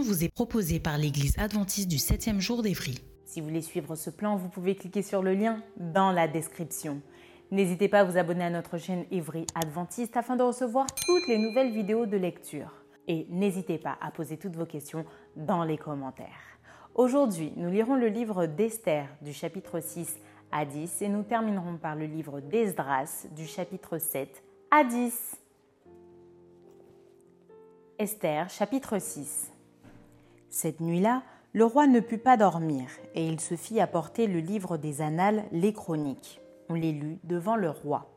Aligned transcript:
Vous 0.00 0.24
est 0.24 0.32
proposée 0.32 0.80
par 0.80 0.96
l'Église 0.96 1.36
adventiste 1.38 1.88
du 1.88 1.96
7e 1.96 2.40
jour 2.40 2.62
d'Évry. 2.62 2.94
Si 3.24 3.40
vous 3.40 3.48
voulez 3.48 3.62
suivre 3.62 3.94
ce 3.94 4.10
plan, 4.10 4.36
vous 4.36 4.48
pouvez 4.48 4.74
cliquer 4.74 5.02
sur 5.02 5.22
le 5.22 5.34
lien 5.34 5.62
dans 5.76 6.12
la 6.12 6.28
description. 6.28 7.02
N'hésitez 7.50 7.88
pas 7.88 8.00
à 8.00 8.04
vous 8.04 8.16
abonner 8.16 8.44
à 8.44 8.50
notre 8.50 8.78
chaîne 8.78 9.04
Évry 9.10 9.46
Adventiste 9.54 10.16
afin 10.16 10.36
de 10.36 10.42
recevoir 10.42 10.86
toutes 10.94 11.28
les 11.28 11.38
nouvelles 11.38 11.72
vidéos 11.72 12.06
de 12.06 12.16
lecture. 12.16 12.72
Et 13.08 13.26
n'hésitez 13.28 13.78
pas 13.78 13.98
à 14.00 14.10
poser 14.10 14.38
toutes 14.38 14.56
vos 14.56 14.64
questions 14.64 15.04
dans 15.36 15.64
les 15.64 15.76
commentaires. 15.76 16.58
Aujourd'hui, 16.94 17.52
nous 17.56 17.70
lirons 17.70 17.96
le 17.96 18.08
livre 18.08 18.46
d'Esther 18.46 19.06
du 19.20 19.32
chapitre 19.32 19.80
6 19.80 20.16
à 20.50 20.64
10 20.64 21.02
et 21.02 21.08
nous 21.08 21.22
terminerons 21.22 21.76
par 21.76 21.96
le 21.96 22.06
livre 22.06 22.40
d'Esdras 22.40 23.26
du 23.34 23.46
chapitre 23.46 23.98
7 23.98 24.42
à 24.70 24.84
10. 24.84 25.36
Esther 27.98 28.48
chapitre 28.48 28.98
6 28.98 29.51
Cette 30.54 30.82
nuit-là, 30.82 31.22
le 31.54 31.64
roi 31.64 31.86
ne 31.86 31.98
put 31.98 32.18
pas 32.18 32.36
dormir, 32.36 32.84
et 33.14 33.26
il 33.26 33.40
se 33.40 33.56
fit 33.56 33.80
apporter 33.80 34.26
le 34.26 34.38
livre 34.38 34.76
des 34.76 35.00
annales, 35.00 35.44
les 35.50 35.72
chroniques. 35.72 36.42
On 36.68 36.74
les 36.74 36.92
lut 36.92 37.18
devant 37.24 37.56
le 37.56 37.70
roi. 37.70 38.12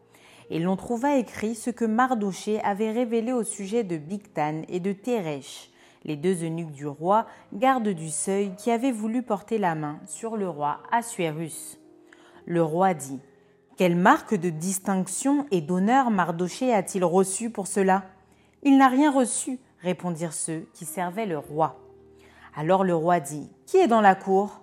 Et 0.49 0.59
l'on 0.59 0.75
trouva 0.75 1.15
écrit 1.15 1.55
ce 1.55 1.69
que 1.69 1.85
Mardoché 1.85 2.59
avait 2.59 2.91
révélé 2.91 3.31
au 3.31 3.43
sujet 3.43 3.85
de 3.85 3.95
Bigtan 3.95 4.63
et 4.67 4.81
de 4.81 4.91
Téresh, 4.91 5.71
les 6.03 6.17
deux 6.17 6.43
eunuques 6.43 6.73
du 6.73 6.85
roi, 6.85 7.25
gardes 7.53 7.87
du 7.87 8.09
seuil, 8.09 8.53
qui 8.57 8.69
avaient 8.69 8.91
voulu 8.91 9.23
porter 9.23 9.57
la 9.57 9.73
main 9.73 10.01
sur 10.05 10.35
le 10.35 10.49
roi 10.49 10.79
Assuérus. 10.91 11.79
Le 12.45 12.61
roi 12.61 12.93
dit 12.93 13.21
Quelle 13.77 13.95
marque 13.95 14.35
de 14.35 14.49
distinction 14.49 15.45
et 15.51 15.61
d'honneur 15.61 16.11
Mardoché 16.11 16.73
a-t-il 16.73 17.05
reçu 17.05 17.49
pour 17.49 17.67
cela 17.67 18.03
Il 18.61 18.77
n'a 18.77 18.89
rien 18.89 19.09
reçu, 19.09 19.57
répondirent 19.79 20.33
ceux 20.33 20.67
qui 20.73 20.83
servaient 20.83 21.25
le 21.25 21.37
roi. 21.37 21.79
Alors 22.55 22.83
le 22.83 22.95
roi 22.95 23.19
dit 23.19 23.51
Qui 23.65 23.77
est 23.77 23.87
dans 23.87 24.01
la 24.01 24.15
cour? 24.15 24.61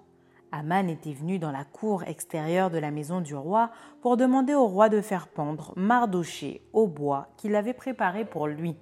Aman 0.50 0.88
était 0.88 1.12
venu 1.12 1.38
dans 1.38 1.52
la 1.52 1.64
cour 1.64 2.04
extérieure 2.04 2.70
de 2.70 2.78
la 2.78 2.90
maison 2.90 3.20
du 3.20 3.34
roi 3.34 3.70
pour 4.00 4.16
demander 4.16 4.54
au 4.54 4.66
roi 4.66 4.88
de 4.88 5.00
faire 5.00 5.28
pendre 5.28 5.72
Mardoché 5.76 6.62
au 6.72 6.86
bois 6.86 7.28
qu'il 7.36 7.54
avait 7.54 7.74
préparé 7.74 8.24
pour 8.24 8.46
lui. 8.46 8.76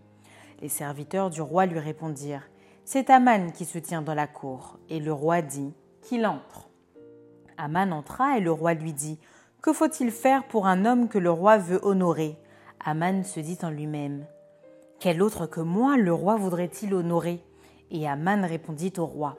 Les 0.61 0.69
serviteurs 0.69 1.31
du 1.31 1.42
roi 1.42 1.66
lui 1.66 1.78
répondirent 1.78 2.48
C'est 2.84 3.11
Aman 3.11 3.53
qui 3.53 3.64
se 3.64 3.78
tient 3.78 4.03
dans 4.03 4.14
la 4.14 4.27
cour. 4.27 4.78
Et 4.88 5.00
le 5.00 5.12
roi 5.12 5.42
dit 5.42 5.75
Qu'il 6.03 6.27
entre. 6.27 6.69
Aman 7.56 7.93
entra 7.93 8.38
et 8.38 8.41
le 8.41 8.53
roi 8.53 8.75
lui 8.75 8.93
dit 8.93 9.19
Que 9.60 9.72
faut-il 9.72 10.10
faire 10.10 10.47
pour 10.47 10.66
un 10.66 10.84
homme 10.84 11.09
que 11.09 11.19
le 11.19 11.31
roi 11.31 11.59
veut 11.59 11.81
honorer? 11.82 12.38
Aman 12.84 13.25
se 13.25 13.41
dit 13.41 13.59
en 13.62 13.70
lui-même 13.70 14.25
quel 15.00 15.22
autre 15.22 15.47
que 15.47 15.62
moi 15.62 15.97
le 15.97 16.12
roi 16.12 16.37
voudrait-il 16.37 16.93
honorer? 16.93 17.43
Et 17.91 18.09
Aman 18.09 18.45
répondit 18.45 18.93
au 18.99 19.06
roi 19.06 19.37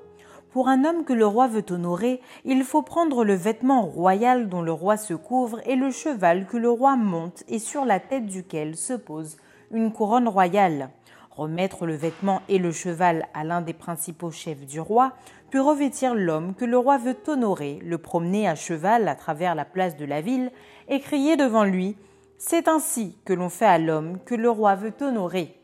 Pour 0.51 0.67
un 0.67 0.83
homme 0.83 1.03
que 1.03 1.13
le 1.13 1.25
roi 1.25 1.47
veut 1.47 1.65
honorer, 1.69 2.21
il 2.45 2.63
faut 2.63 2.81
prendre 2.81 3.23
le 3.23 3.33
vêtement 3.33 3.83
royal 3.83 4.49
dont 4.49 4.61
le 4.61 4.71
roi 4.71 4.97
se 4.97 5.13
couvre 5.13 5.59
et 5.65 5.75
le 5.75 5.91
cheval 5.91 6.45
que 6.47 6.57
le 6.57 6.69
roi 6.69 6.95
monte 6.95 7.43
et 7.47 7.59
sur 7.59 7.85
la 7.85 7.99
tête 7.99 8.25
duquel 8.25 8.75
se 8.75 8.93
pose 8.93 9.37
une 9.71 9.91
couronne 9.91 10.27
royale. 10.27 10.89
Remettre 11.31 11.85
le 11.85 11.95
vêtement 11.95 12.41
et 12.49 12.57
le 12.57 12.71
cheval 12.71 13.25
à 13.33 13.43
l'un 13.43 13.61
des 13.61 13.73
principaux 13.73 14.31
chefs 14.31 14.65
du 14.65 14.81
roi, 14.81 15.13
puis 15.49 15.59
revêtir 15.59 16.13
l'homme 16.13 16.53
que 16.53 16.65
le 16.65 16.77
roi 16.77 16.97
veut 16.97 17.17
honorer, 17.27 17.79
le 17.83 17.97
promener 17.97 18.47
à 18.49 18.55
cheval 18.55 19.07
à 19.07 19.15
travers 19.15 19.55
la 19.55 19.65
place 19.65 19.95
de 19.95 20.05
la 20.05 20.21
ville 20.21 20.51
et 20.89 20.99
crier 20.99 21.37
devant 21.37 21.63
lui 21.63 21.95
c'est 22.43 22.67
ainsi 22.67 23.15
que 23.23 23.33
l'on 23.33 23.49
fait 23.49 23.67
à 23.67 23.77
l'homme 23.77 24.17
que 24.25 24.33
le 24.33 24.49
roi 24.49 24.73
veut 24.73 24.95
honorer. 24.99 25.55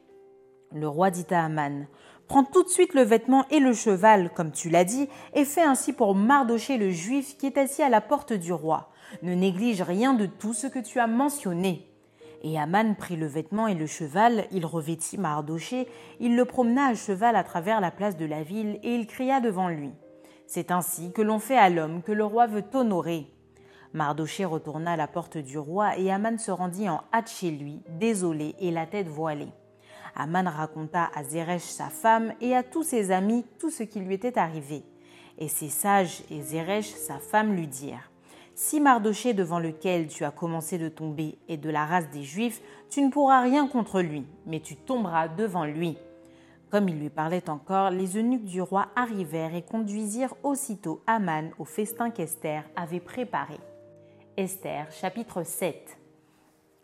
Le 0.71 0.87
roi 0.87 1.09
dit 1.09 1.25
à 1.31 1.43
Aman 1.43 1.87
Prends 2.27 2.43
tout 2.43 2.63
de 2.63 2.69
suite 2.69 2.93
le 2.93 3.03
vêtement 3.03 3.45
et 3.49 3.61
le 3.61 3.73
cheval, 3.73 4.31
comme 4.33 4.51
tu 4.51 4.69
l'as 4.69 4.83
dit, 4.83 5.07
et 5.33 5.45
fais 5.45 5.63
ainsi 5.63 5.93
pour 5.93 6.13
Mardoché 6.13 6.77
le 6.77 6.91
juif 6.91 7.37
qui 7.37 7.45
est 7.45 7.57
assis 7.57 7.81
à 7.81 7.89
la 7.89 8.01
porte 8.01 8.33
du 8.33 8.51
roi. 8.51 8.89
Ne 9.23 9.33
néglige 9.33 9.81
rien 9.81 10.13
de 10.13 10.25
tout 10.25 10.53
ce 10.53 10.67
que 10.67 10.79
tu 10.79 10.99
as 10.99 11.07
mentionné. 11.07 11.89
Et 12.43 12.59
Aman 12.59 12.95
prit 12.95 13.15
le 13.15 13.27
vêtement 13.27 13.67
et 13.67 13.75
le 13.75 13.87
cheval, 13.87 14.45
il 14.51 14.65
revêtit 14.65 15.17
Mardoché, 15.17 15.87
il 16.19 16.35
le 16.35 16.43
promena 16.43 16.87
à 16.87 16.95
cheval 16.95 17.37
à 17.37 17.43
travers 17.43 17.79
la 17.79 17.91
place 17.91 18.17
de 18.17 18.25
la 18.25 18.43
ville, 18.43 18.77
et 18.83 18.93
il 18.95 19.07
cria 19.07 19.39
devant 19.39 19.69
lui. 19.69 19.93
C'est 20.47 20.71
ainsi 20.71 21.13
que 21.13 21.21
l'on 21.21 21.39
fait 21.39 21.57
à 21.57 21.69
l'homme 21.69 22.03
que 22.03 22.11
le 22.11 22.25
roi 22.25 22.45
veut 22.45 22.63
honorer. 22.73 23.27
Mardoché 23.93 24.43
retourna 24.43 24.91
à 24.93 24.97
la 24.97 25.07
porte 25.07 25.37
du 25.37 25.57
roi 25.57 25.97
et 25.97 26.11
Aman 26.11 26.37
se 26.37 26.51
rendit 26.51 26.89
en 26.89 27.01
hâte 27.13 27.29
chez 27.29 27.51
lui, 27.51 27.81
désolé 27.89 28.53
et 28.59 28.69
la 28.69 28.85
tête 28.85 29.07
voilée. 29.07 29.51
Aman 30.19 30.47
raconta 30.47 31.11
à 31.13 31.23
Zeresh 31.23 31.61
sa 31.61 31.89
femme 31.89 32.33
et 32.41 32.55
à 32.55 32.63
tous 32.63 32.81
ses 32.81 33.11
amis 33.11 33.45
tout 33.59 33.69
ce 33.69 33.83
qui 33.83 33.99
lui 33.99 34.15
était 34.15 34.39
arrivé. 34.39 34.81
Et 35.37 35.47
ses 35.47 35.69
sages 35.69 36.23
et 36.31 36.41
Zeresh 36.41 36.89
sa 36.89 37.19
femme 37.19 37.53
lui 37.53 37.67
dirent 37.67 38.09
Si 38.55 38.81
Mardoché 38.81 39.35
devant 39.35 39.59
lequel 39.59 40.07
tu 40.07 40.23
as 40.23 40.31
commencé 40.31 40.79
de 40.79 40.89
tomber 40.89 41.37
est 41.47 41.57
de 41.57 41.69
la 41.69 41.85
race 41.85 42.09
des 42.09 42.23
Juifs, 42.23 42.61
tu 42.89 43.03
ne 43.03 43.11
pourras 43.11 43.41
rien 43.41 43.67
contre 43.67 44.01
lui, 44.01 44.25
mais 44.47 44.59
tu 44.59 44.75
tomberas 44.75 45.27
devant 45.27 45.65
lui. 45.65 45.97
Comme 46.71 46.89
il 46.89 46.99
lui 46.99 47.09
parlait 47.09 47.47
encore, 47.47 47.91
les 47.91 48.17
eunuques 48.17 48.45
du 48.45 48.61
roi 48.61 48.87
arrivèrent 48.95 49.53
et 49.53 49.61
conduisirent 49.61 50.33
aussitôt 50.41 51.01
Aman 51.05 51.51
au 51.59 51.65
festin 51.65 52.09
qu'Esther 52.09 52.63
avait 52.75 52.99
préparé. 52.99 53.59
Esther, 54.35 54.91
chapitre 54.91 55.43
7. 55.43 55.97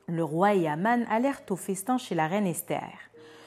Le 0.07 0.23
roi 0.23 0.53
et 0.53 0.67
Aman 0.67 1.05
allèrent 1.09 1.41
au 1.49 1.55
festin 1.55 1.97
chez 1.97 2.13
la 2.13 2.27
reine 2.27 2.47
Esther. 2.47 2.91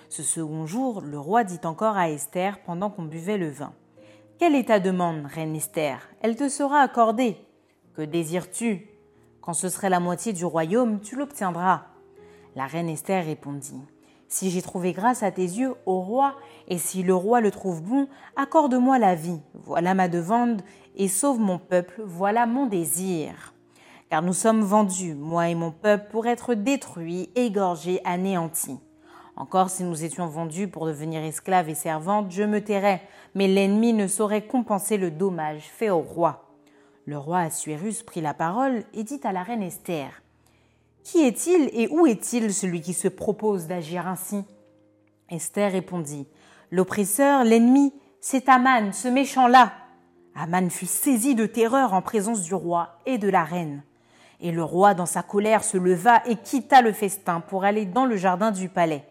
Ce 0.09 0.23
second 0.23 0.67
jour, 0.67 1.01
le 1.01 1.19
roi 1.19 1.45
dit 1.45 1.61
encore 1.65 1.97
à 1.97 2.11
Esther 2.11 2.61
pendant 2.63 2.91
qu'on 2.91 3.05
buvait 3.05 3.39
le 3.39 3.49
vin. 3.49 3.73
Quelle 4.39 4.55
est 4.55 4.69
ta 4.69 4.81
demande, 4.81 5.27
reine 5.27 5.57
Esther? 5.57 6.09
Elle 6.21 6.37
te 6.37 6.49
sera 6.49 6.81
accordée. 6.81 7.37
Que 7.95 8.03
désires-tu? 8.03 8.89
Quand 9.41 9.53
ce 9.53 9.69
serait 9.69 9.91
la 9.91 10.01
moitié 10.01 10.33
du 10.33 10.45
royaume, 10.45 11.01
tu 11.01 11.17
l'obtiendras. 11.17 11.85
La 12.55 12.67
reine 12.67 12.89
Esther 12.89 13.25
répondit. 13.25 13.81
Si 14.29 14.51
j'ai 14.51 14.63
trouvé 14.63 14.93
grâce 14.93 15.23
à 15.23 15.31
tes 15.31 15.43
yeux, 15.43 15.75
ô 15.87 16.01
roi, 16.01 16.35
et 16.69 16.79
si 16.79 17.03
le 17.03 17.15
roi 17.15 17.41
le 17.41 17.51
trouve 17.51 17.83
bon, 17.83 18.09
accorde-moi 18.37 18.99
la 18.99 19.15
vie, 19.15 19.41
voilà 19.55 19.95
ma 19.95 20.09
demande, 20.09 20.63
et 20.97 21.09
sauve 21.09 21.39
mon 21.39 21.59
peuple, 21.59 22.03
voilà 22.05 22.47
mon 22.47 22.67
désir 22.67 23.55
car 24.11 24.23
nous 24.23 24.33
sommes 24.33 24.63
vendus, 24.63 25.15
moi 25.15 25.49
et 25.49 25.55
mon 25.55 25.73
peuple, 25.73 26.11
pour 26.11 26.27
être 26.27 26.55
détruits, 26.55 27.31
égorgés, 27.35 28.01
anéantis. 28.05 28.79
Encore 29.37 29.69
si 29.69 29.85
nous 29.85 30.03
étions 30.03 30.27
vendus 30.27 30.67
pour 30.67 30.87
devenir 30.87 31.23
esclaves 31.23 31.69
et 31.69 31.75
servantes, 31.75 32.31
je 32.31 32.43
me 32.43 32.65
tairais, 32.65 33.03
mais 33.35 33.47
l'ennemi 33.47 33.93
ne 33.93 34.07
saurait 34.07 34.47
compenser 34.47 34.97
le 34.97 35.11
dommage 35.11 35.65
fait 35.65 35.91
au 35.91 36.01
roi. 36.01 36.47
Le 37.05 37.19
roi 37.19 37.41
Assuérus 37.41 38.03
prit 38.03 38.23
la 38.23 38.33
parole 38.33 38.85
et 38.95 39.05
dit 39.05 39.21
à 39.25 39.33
la 39.33 39.43
reine 39.43 39.63
Esther 39.63 40.23
Qui 41.05 41.21
est-il 41.21 41.69
et 41.75 41.87
où 41.89 42.07
est-il 42.07 42.53
celui 42.53 42.81
qui 42.81 42.95
se 42.95 43.09
propose 43.09 43.67
d'agir 43.67 44.09
ainsi? 44.09 44.43
Esther 45.29 45.71
répondit 45.71 46.27
L'oppresseur, 46.71 47.45
l'ennemi, 47.45 47.93
c'est 48.23 48.49
Aman, 48.49 48.93
ce 48.93 49.09
méchant-là. 49.09 49.73
Aman 50.35 50.71
fut 50.71 50.87
saisi 50.87 51.35
de 51.35 51.47
terreur 51.47 51.93
en 51.93 52.01
présence 52.01 52.41
du 52.41 52.55
roi 52.55 52.99
et 53.05 53.19
de 53.19 53.29
la 53.29 53.45
reine. 53.45 53.83
Et 54.41 54.51
le 54.51 54.65
roi, 54.65 54.95
dans 54.95 55.07
sa 55.07 55.23
colère, 55.23 55.63
se 55.63 55.77
leva 55.77 56.23
et 56.27 56.37
quitta 56.37 56.81
le 56.81 56.93
festin 56.93 57.41
pour 57.41 57.65
aller 57.65 57.85
dans 57.85 58.07
le 58.07 58.17
jardin 58.17 58.51
du 58.51 58.69
palais. 58.69 59.05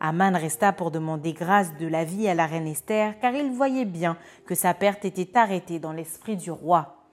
Aman 0.00 0.36
resta 0.36 0.72
pour 0.72 0.92
demander 0.92 1.32
grâce 1.32 1.74
de 1.76 1.88
la 1.88 2.04
vie 2.04 2.28
à 2.28 2.34
la 2.34 2.46
reine 2.46 2.68
Esther, 2.68 3.18
car 3.20 3.34
il 3.34 3.50
voyait 3.50 3.84
bien 3.84 4.16
que 4.46 4.54
sa 4.54 4.72
perte 4.72 5.04
était 5.04 5.36
arrêtée 5.36 5.80
dans 5.80 5.92
l'esprit 5.92 6.36
du 6.36 6.52
roi. 6.52 7.04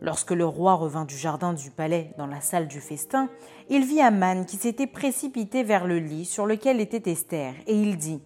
Lorsque 0.00 0.32
le 0.32 0.44
roi 0.44 0.74
revint 0.74 1.04
du 1.04 1.16
jardin 1.16 1.52
du 1.52 1.70
palais 1.70 2.12
dans 2.18 2.26
la 2.26 2.40
salle 2.40 2.66
du 2.66 2.80
festin, 2.80 3.28
il 3.68 3.84
vit 3.84 4.00
Aman 4.00 4.44
qui 4.44 4.56
s'était 4.56 4.88
précipité 4.88 5.62
vers 5.62 5.86
le 5.86 6.00
lit 6.00 6.24
sur 6.24 6.44
lequel 6.44 6.80
était 6.80 7.12
Esther, 7.12 7.54
et 7.68 7.76
il 7.76 7.96
dit 7.96 8.20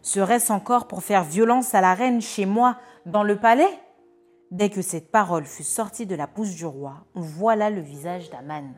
Serait-ce 0.00 0.50
encore 0.50 0.88
pour 0.88 1.02
faire 1.02 1.24
violence 1.24 1.74
à 1.74 1.82
la 1.82 1.92
reine 1.92 2.22
chez 2.22 2.46
moi, 2.46 2.78
dans 3.04 3.22
le 3.22 3.36
palais? 3.36 3.68
Dès 4.50 4.70
que 4.70 4.80
cette 4.80 5.10
parole 5.10 5.44
fut 5.44 5.64
sortie 5.64 6.06
de 6.06 6.14
la 6.14 6.26
bouche 6.26 6.54
du 6.54 6.64
roi, 6.64 7.04
voilà 7.14 7.68
le 7.68 7.82
visage 7.82 8.30
d'Aman. 8.30 8.72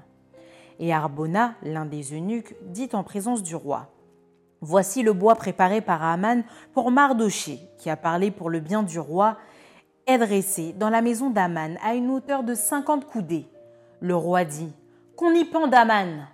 Et 0.81 0.92
Arbona, 0.92 1.54
l'un 1.62 1.87
des 1.87 2.12
eunuques, 2.12 2.56
dit 2.66 2.88
en 2.92 3.04
présence 3.04 3.44
du 3.44 3.54
roi 3.54 3.92
Voici 4.62 5.02
le 5.02 5.14
bois 5.14 5.36
préparé 5.36 5.80
par 5.80 6.02
Aman 6.02 6.42
pour 6.74 6.90
Mardoché, 6.90 7.60
qui 7.78 7.88
a 7.88 7.96
parlé 7.96 8.30
pour 8.30 8.50
le 8.50 8.60
bien 8.60 8.82
du 8.82 8.98
roi 8.98 9.38
est 10.06 10.18
dressé 10.18 10.74
dans 10.76 10.90
la 10.90 11.02
maison 11.02 11.30
d'Aman 11.30 11.78
à 11.84 11.94
une 11.94 12.10
hauteur 12.10 12.42
de 12.42 12.54
cinquante 12.54 13.06
coudées. 13.06 13.46
Le 14.00 14.16
roi 14.16 14.44
dit 14.44 14.72
Qu'on 15.16 15.32
y 15.32 15.44
pende 15.44 15.72
Aman 15.72 16.26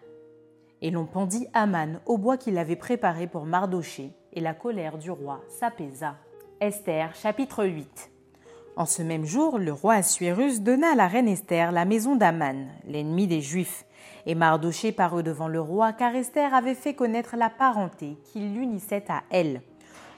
Et 0.82 0.90
l'on 0.90 1.05
pendit 1.05 1.46
Aman 1.52 2.00
au 2.06 2.19
bois 2.19 2.37
qu'il 2.37 2.58
avait 2.58 2.76
préparé 2.76 3.26
pour 3.26 3.44
Mardoché, 3.44 4.12
et 4.32 4.40
la 4.40 4.55
colère 4.55 4.99
du 4.99 5.11
roi 5.11 5.40
s'apaisa. 5.49 6.17
Esther, 6.61 7.14
chapitre 7.14 7.64
8 7.64 8.16
En 8.78 8.84
ce 8.84 9.00
même 9.00 9.25
jour, 9.25 9.58
le 9.58 9.73
roi 9.73 9.94
Assuérus 9.94 10.61
donna 10.61 10.93
à 10.93 10.94
la 10.94 11.08
reine 11.08 11.28
Esther 11.28 11.73
la 11.73 11.87
maison 11.87 12.14
d'Aman, 12.14 12.69
l'ennemi 12.87 13.26
des 13.26 13.40
Juifs. 13.40 13.87
Et 14.26 14.34
Mardoché 14.34 14.93
parut 14.93 15.23
devant 15.23 15.49
le 15.49 15.62
roi, 15.62 15.94
car 15.94 16.14
Esther 16.14 16.52
avait 16.52 16.75
fait 16.75 16.93
connaître 16.93 17.37
la 17.38 17.49
parenté 17.49 18.19
qui 18.25 18.40
l'unissait 18.40 19.05
à 19.08 19.23
elle. 19.31 19.62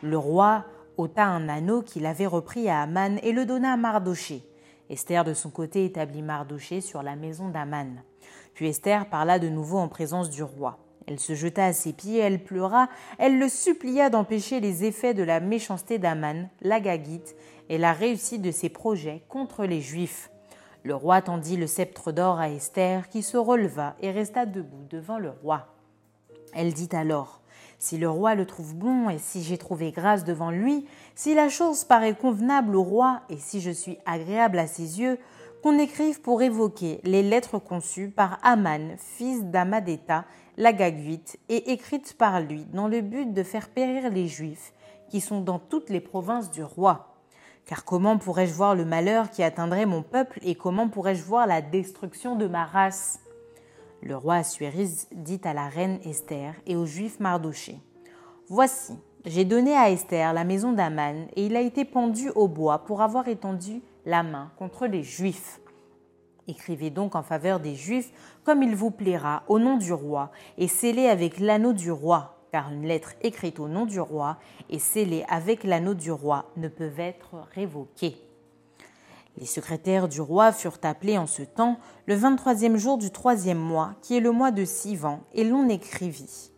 Le 0.02 0.18
roi 0.18 0.64
ôta 0.96 1.24
un 1.24 1.48
anneau 1.48 1.82
qu'il 1.82 2.04
avait 2.04 2.26
repris 2.26 2.68
à 2.68 2.82
Aman 2.82 3.20
et 3.22 3.30
le 3.30 3.46
donna 3.46 3.74
à 3.74 3.76
Mardoché. 3.76 4.42
Esther 4.90 5.22
de 5.22 5.34
son 5.34 5.50
côté 5.50 5.84
établit 5.84 6.22
Mardoché 6.22 6.80
sur 6.80 7.04
la 7.04 7.14
maison 7.14 7.50
d'Aman. 7.50 8.02
Puis 8.54 8.66
Esther 8.66 9.08
parla 9.08 9.38
de 9.38 9.48
nouveau 9.48 9.78
en 9.78 9.86
présence 9.86 10.30
du 10.30 10.42
roi. 10.42 10.78
Elle 11.06 11.20
se 11.20 11.34
jeta 11.34 11.64
à 11.64 11.72
ses 11.72 11.92
pieds, 11.92 12.18
elle 12.18 12.42
pleura, 12.42 12.88
elle 13.18 13.38
le 13.38 13.48
supplia 13.48 14.10
d'empêcher 14.10 14.60
les 14.60 14.84
effets 14.84 15.14
de 15.14 15.22
la 15.22 15.40
méchanceté 15.40 15.98
d'Aman, 15.98 16.50
l'Agagite, 16.60 17.34
et 17.68 17.78
la 17.78 17.92
réussite 17.92 18.42
de 18.42 18.50
ses 18.50 18.68
projets 18.68 19.22
contre 19.28 19.64
les 19.64 19.80
Juifs. 19.80 20.30
Le 20.82 20.94
roi 20.94 21.22
tendit 21.22 21.56
le 21.56 21.66
sceptre 21.66 22.12
d'or 22.12 22.38
à 22.38 22.50
Esther, 22.50 23.08
qui 23.08 23.22
se 23.22 23.36
releva 23.36 23.96
et 24.00 24.10
resta 24.10 24.46
debout 24.46 24.84
devant 24.88 25.18
le 25.18 25.30
roi. 25.30 25.66
Elle 26.54 26.72
dit 26.72 26.88
alors 26.92 27.42
si 27.78 27.96
le 27.96 28.10
roi 28.10 28.34
le 28.34 28.44
trouve 28.44 28.74
bon 28.74 29.08
et 29.08 29.18
si 29.18 29.42
j'ai 29.42 29.56
trouvé 29.56 29.92
grâce 29.92 30.24
devant 30.24 30.50
lui, 30.50 30.86
si 31.14 31.34
la 31.34 31.48
chose 31.48 31.84
paraît 31.84 32.14
convenable 32.14 32.74
au 32.74 32.82
roi 32.82 33.20
et 33.30 33.36
si 33.36 33.60
je 33.60 33.70
suis 33.70 33.98
agréable 34.04 34.58
à 34.58 34.66
ses 34.66 35.00
yeux, 35.00 35.18
qu'on 35.62 35.78
écrive 35.78 36.20
pour 36.20 36.42
évoquer 36.42 37.00
les 37.04 37.22
lettres 37.22 37.58
conçues 37.58 38.10
par 38.10 38.38
Aman, 38.42 38.96
fils 38.96 39.44
d'Amadeta, 39.44 40.24
l'Agaguite, 40.56 41.38
et 41.48 41.72
écrites 41.72 42.16
par 42.16 42.40
lui 42.40 42.64
dans 42.72 42.88
le 42.88 43.00
but 43.00 43.32
de 43.32 43.42
faire 43.42 43.68
périr 43.68 44.10
les 44.10 44.26
Juifs 44.26 44.72
qui 45.08 45.20
sont 45.20 45.40
dans 45.40 45.58
toutes 45.58 45.90
les 45.90 46.00
provinces 46.00 46.50
du 46.50 46.62
roi. 46.62 47.07
Car 47.68 47.84
comment 47.84 48.16
pourrais-je 48.16 48.54
voir 48.54 48.74
le 48.74 48.86
malheur 48.86 49.30
qui 49.30 49.42
atteindrait 49.42 49.84
mon 49.84 50.02
peuple 50.02 50.38
et 50.42 50.54
comment 50.54 50.88
pourrais-je 50.88 51.22
voir 51.22 51.46
la 51.46 51.60
destruction 51.60 52.34
de 52.34 52.46
ma 52.46 52.64
race? 52.64 53.20
Le 54.00 54.16
roi 54.16 54.36
Assuérus 54.36 55.06
dit 55.12 55.40
à 55.44 55.52
la 55.52 55.68
reine 55.68 56.00
Esther 56.02 56.54
et 56.66 56.76
au 56.76 56.86
juif 56.86 57.20
Mardoché 57.20 57.78
Voici, 58.48 58.94
j'ai 59.26 59.44
donné 59.44 59.76
à 59.76 59.90
Esther 59.90 60.32
la 60.32 60.44
maison 60.44 60.72
d'Aman, 60.72 61.26
et 61.36 61.44
il 61.44 61.56
a 61.56 61.60
été 61.60 61.84
pendu 61.84 62.30
au 62.30 62.48
bois 62.48 62.86
pour 62.86 63.02
avoir 63.02 63.28
étendu 63.28 63.82
la 64.06 64.22
main 64.22 64.50
contre 64.58 64.86
les 64.86 65.02
Juifs. 65.02 65.60
Écrivez 66.46 66.88
donc 66.88 67.14
en 67.14 67.22
faveur 67.22 67.60
des 67.60 67.74
Juifs 67.74 68.10
comme 68.44 68.62
il 68.62 68.74
vous 68.74 68.90
plaira 68.90 69.42
au 69.46 69.58
nom 69.58 69.76
du 69.76 69.92
roi, 69.92 70.30
et 70.56 70.68
scellez 70.68 71.06
avec 71.06 71.38
l'anneau 71.38 71.74
du 71.74 71.92
roi, 71.92 72.37
car 72.52 72.72
une 72.72 72.86
lettre 72.86 73.14
écrite 73.22 73.60
au 73.60 73.68
nom 73.68 73.86
du 73.86 74.00
roi 74.00 74.38
et 74.70 74.78
scellée 74.78 75.24
avec 75.28 75.64
l'anneau 75.64 75.94
du 75.94 76.10
roi 76.10 76.50
ne 76.56 76.68
peuvent 76.68 77.00
être 77.00 77.36
révoquées. 77.54 78.16
Les 79.38 79.46
secrétaires 79.46 80.08
du 80.08 80.20
roi 80.20 80.50
furent 80.50 80.80
appelés 80.82 81.16
en 81.16 81.26
ce 81.26 81.42
temps 81.42 81.78
le 82.06 82.16
23e 82.16 82.76
jour 82.76 82.98
du 82.98 83.10
troisième 83.10 83.58
mois, 83.58 83.94
qui 84.02 84.16
est 84.16 84.20
le 84.20 84.32
mois 84.32 84.50
de 84.50 84.64
Sivan, 84.64 85.20
et 85.32 85.44
l'on 85.44 85.68
écrivit. 85.68 86.50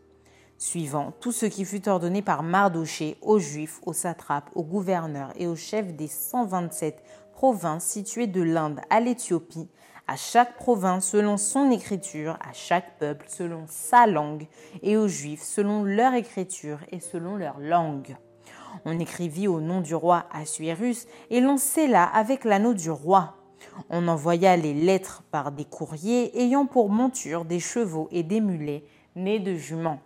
Suivant 0.57 1.13
tout 1.21 1.33
ce 1.33 1.47
qui 1.47 1.65
fut 1.65 1.89
ordonné 1.89 2.23
par 2.23 2.43
Mardoché 2.43 3.19
aux 3.21 3.39
Juifs, 3.39 3.81
aux 3.85 3.93
satrapes, 3.93 4.51
aux 4.55 4.63
gouverneurs 4.63 5.33
et 5.37 5.47
aux 5.47 5.57
chefs 5.57 5.95
des 5.95 6.07
127 6.07 7.03
provinces 7.33 7.85
situées 7.85 8.27
de 8.27 8.43
l'Inde 8.43 8.81
à 8.89 9.01
l'Éthiopie, 9.01 9.69
à 10.11 10.17
chaque 10.17 10.57
province 10.57 11.07
selon 11.07 11.37
son 11.37 11.71
écriture, 11.71 12.37
à 12.41 12.53
chaque 12.53 12.99
peuple 12.99 13.27
selon 13.29 13.67
sa 13.69 14.09
langue, 14.09 14.49
et 14.83 14.97
aux 14.97 15.07
Juifs 15.07 15.45
selon 15.45 15.85
leur 15.85 16.15
écriture 16.15 16.81
et 16.91 16.99
selon 16.99 17.37
leur 17.37 17.61
langue. 17.61 18.17
On 18.85 18.99
écrivit 18.99 19.47
au 19.47 19.61
nom 19.61 19.81
du 19.81 19.95
roi 19.95 20.27
Assuérus 20.33 21.07
et 21.31 21.41
l'on 21.41 21.59
scella 21.59 22.03
avec 22.03 22.43
l'anneau 22.43 22.75
du 22.75 22.91
roi. 22.91 23.37
On 23.89 24.09
envoya 24.09 24.57
les 24.57 24.75
lettres 24.75 25.23
par 25.31 25.53
des 25.53 25.65
courriers 25.65 26.43
ayant 26.43 26.67
pour 26.67 26.91
monture 26.91 27.45
des 27.45 27.61
chevaux 27.61 28.09
et 28.11 28.25
des 28.25 28.41
mulets 28.41 28.83
nés 29.15 29.39
de 29.39 29.55
juments. 29.55 30.01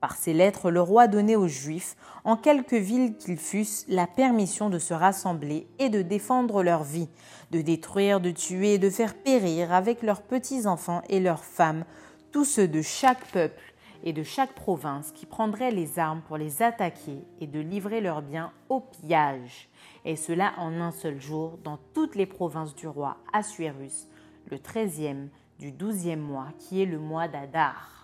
Par 0.00 0.16
ces 0.16 0.32
lettres, 0.32 0.70
le 0.70 0.80
roi 0.80 1.08
donnait 1.08 1.36
aux 1.36 1.48
Juifs, 1.48 1.94
en 2.24 2.36
quelque 2.36 2.76
ville 2.76 3.16
qu'ils 3.16 3.36
fussent, 3.36 3.84
la 3.86 4.06
permission 4.06 4.70
de 4.70 4.78
se 4.78 4.94
rassembler 4.94 5.68
et 5.78 5.90
de 5.90 6.00
défendre 6.00 6.62
leur 6.62 6.84
vie, 6.84 7.10
de 7.50 7.60
détruire, 7.60 8.20
de 8.20 8.30
tuer 8.30 8.74
et 8.74 8.78
de 8.78 8.88
faire 8.88 9.14
périr 9.14 9.72
avec 9.72 10.02
leurs 10.02 10.22
petits-enfants 10.22 11.02
et 11.10 11.20
leurs 11.20 11.44
femmes 11.44 11.84
tous 12.32 12.44
ceux 12.44 12.68
de 12.68 12.80
chaque 12.80 13.26
peuple 13.32 13.74
et 14.02 14.14
de 14.14 14.22
chaque 14.22 14.54
province 14.54 15.12
qui 15.12 15.26
prendraient 15.26 15.70
les 15.70 15.98
armes 15.98 16.22
pour 16.26 16.38
les 16.38 16.62
attaquer 16.62 17.22
et 17.40 17.46
de 17.46 17.60
livrer 17.60 18.00
leurs 18.00 18.22
biens 18.22 18.52
au 18.70 18.80
pillage, 18.80 19.68
et 20.06 20.16
cela 20.16 20.54
en 20.56 20.80
un 20.80 20.92
seul 20.92 21.20
jour 21.20 21.58
dans 21.62 21.78
toutes 21.92 22.14
les 22.14 22.26
provinces 22.26 22.74
du 22.74 22.88
roi 22.88 23.18
Assuérus, 23.34 24.06
le 24.50 24.58
treizième 24.58 25.28
du 25.58 25.72
douzième 25.72 26.20
mois, 26.20 26.48
qui 26.58 26.82
est 26.82 26.86
le 26.86 26.98
mois 26.98 27.28
d'Adar. 27.28 27.99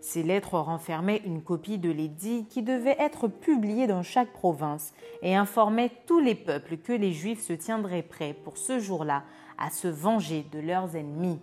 Ces 0.00 0.22
lettres 0.22 0.58
renfermaient 0.58 1.20
une 1.26 1.42
copie 1.42 1.78
de 1.78 1.90
l'édit 1.90 2.46
qui 2.48 2.62
devait 2.62 2.96
être 2.98 3.28
publiée 3.28 3.86
dans 3.86 4.02
chaque 4.02 4.32
province 4.32 4.94
et 5.22 5.36
informaient 5.36 5.92
tous 6.06 6.20
les 6.20 6.34
peuples 6.34 6.78
que 6.78 6.92
les 6.92 7.12
Juifs 7.12 7.42
se 7.42 7.52
tiendraient 7.52 8.02
prêts 8.02 8.34
pour 8.44 8.56
ce 8.56 8.78
jour-là 8.78 9.24
à 9.58 9.68
se 9.68 9.88
venger 9.88 10.46
de 10.52 10.58
leurs 10.58 10.96
ennemis. 10.96 11.38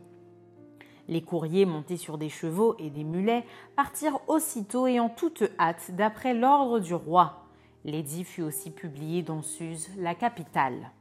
Les 1.07 1.21
courriers 1.21 1.65
montés 1.65 1.97
sur 1.97 2.17
des 2.17 2.29
chevaux 2.29 2.75
et 2.79 2.89
des 2.89 3.03
mulets 3.03 3.45
partirent 3.75 4.19
aussitôt 4.27 4.87
et 4.87 4.99
en 4.99 5.07
toute 5.07 5.43
hâte 5.59 5.91
d'après 5.91 6.33
l'ordre 6.33 6.79
du 6.79 6.95
roi. 6.95 7.45
L'édit 7.85 8.23
fut 8.23 8.41
aussi 8.41 8.71
publié 8.71 9.21
dans 9.21 9.43
Suse, 9.43 9.87
la 9.97 10.15
capitale. 10.15 10.91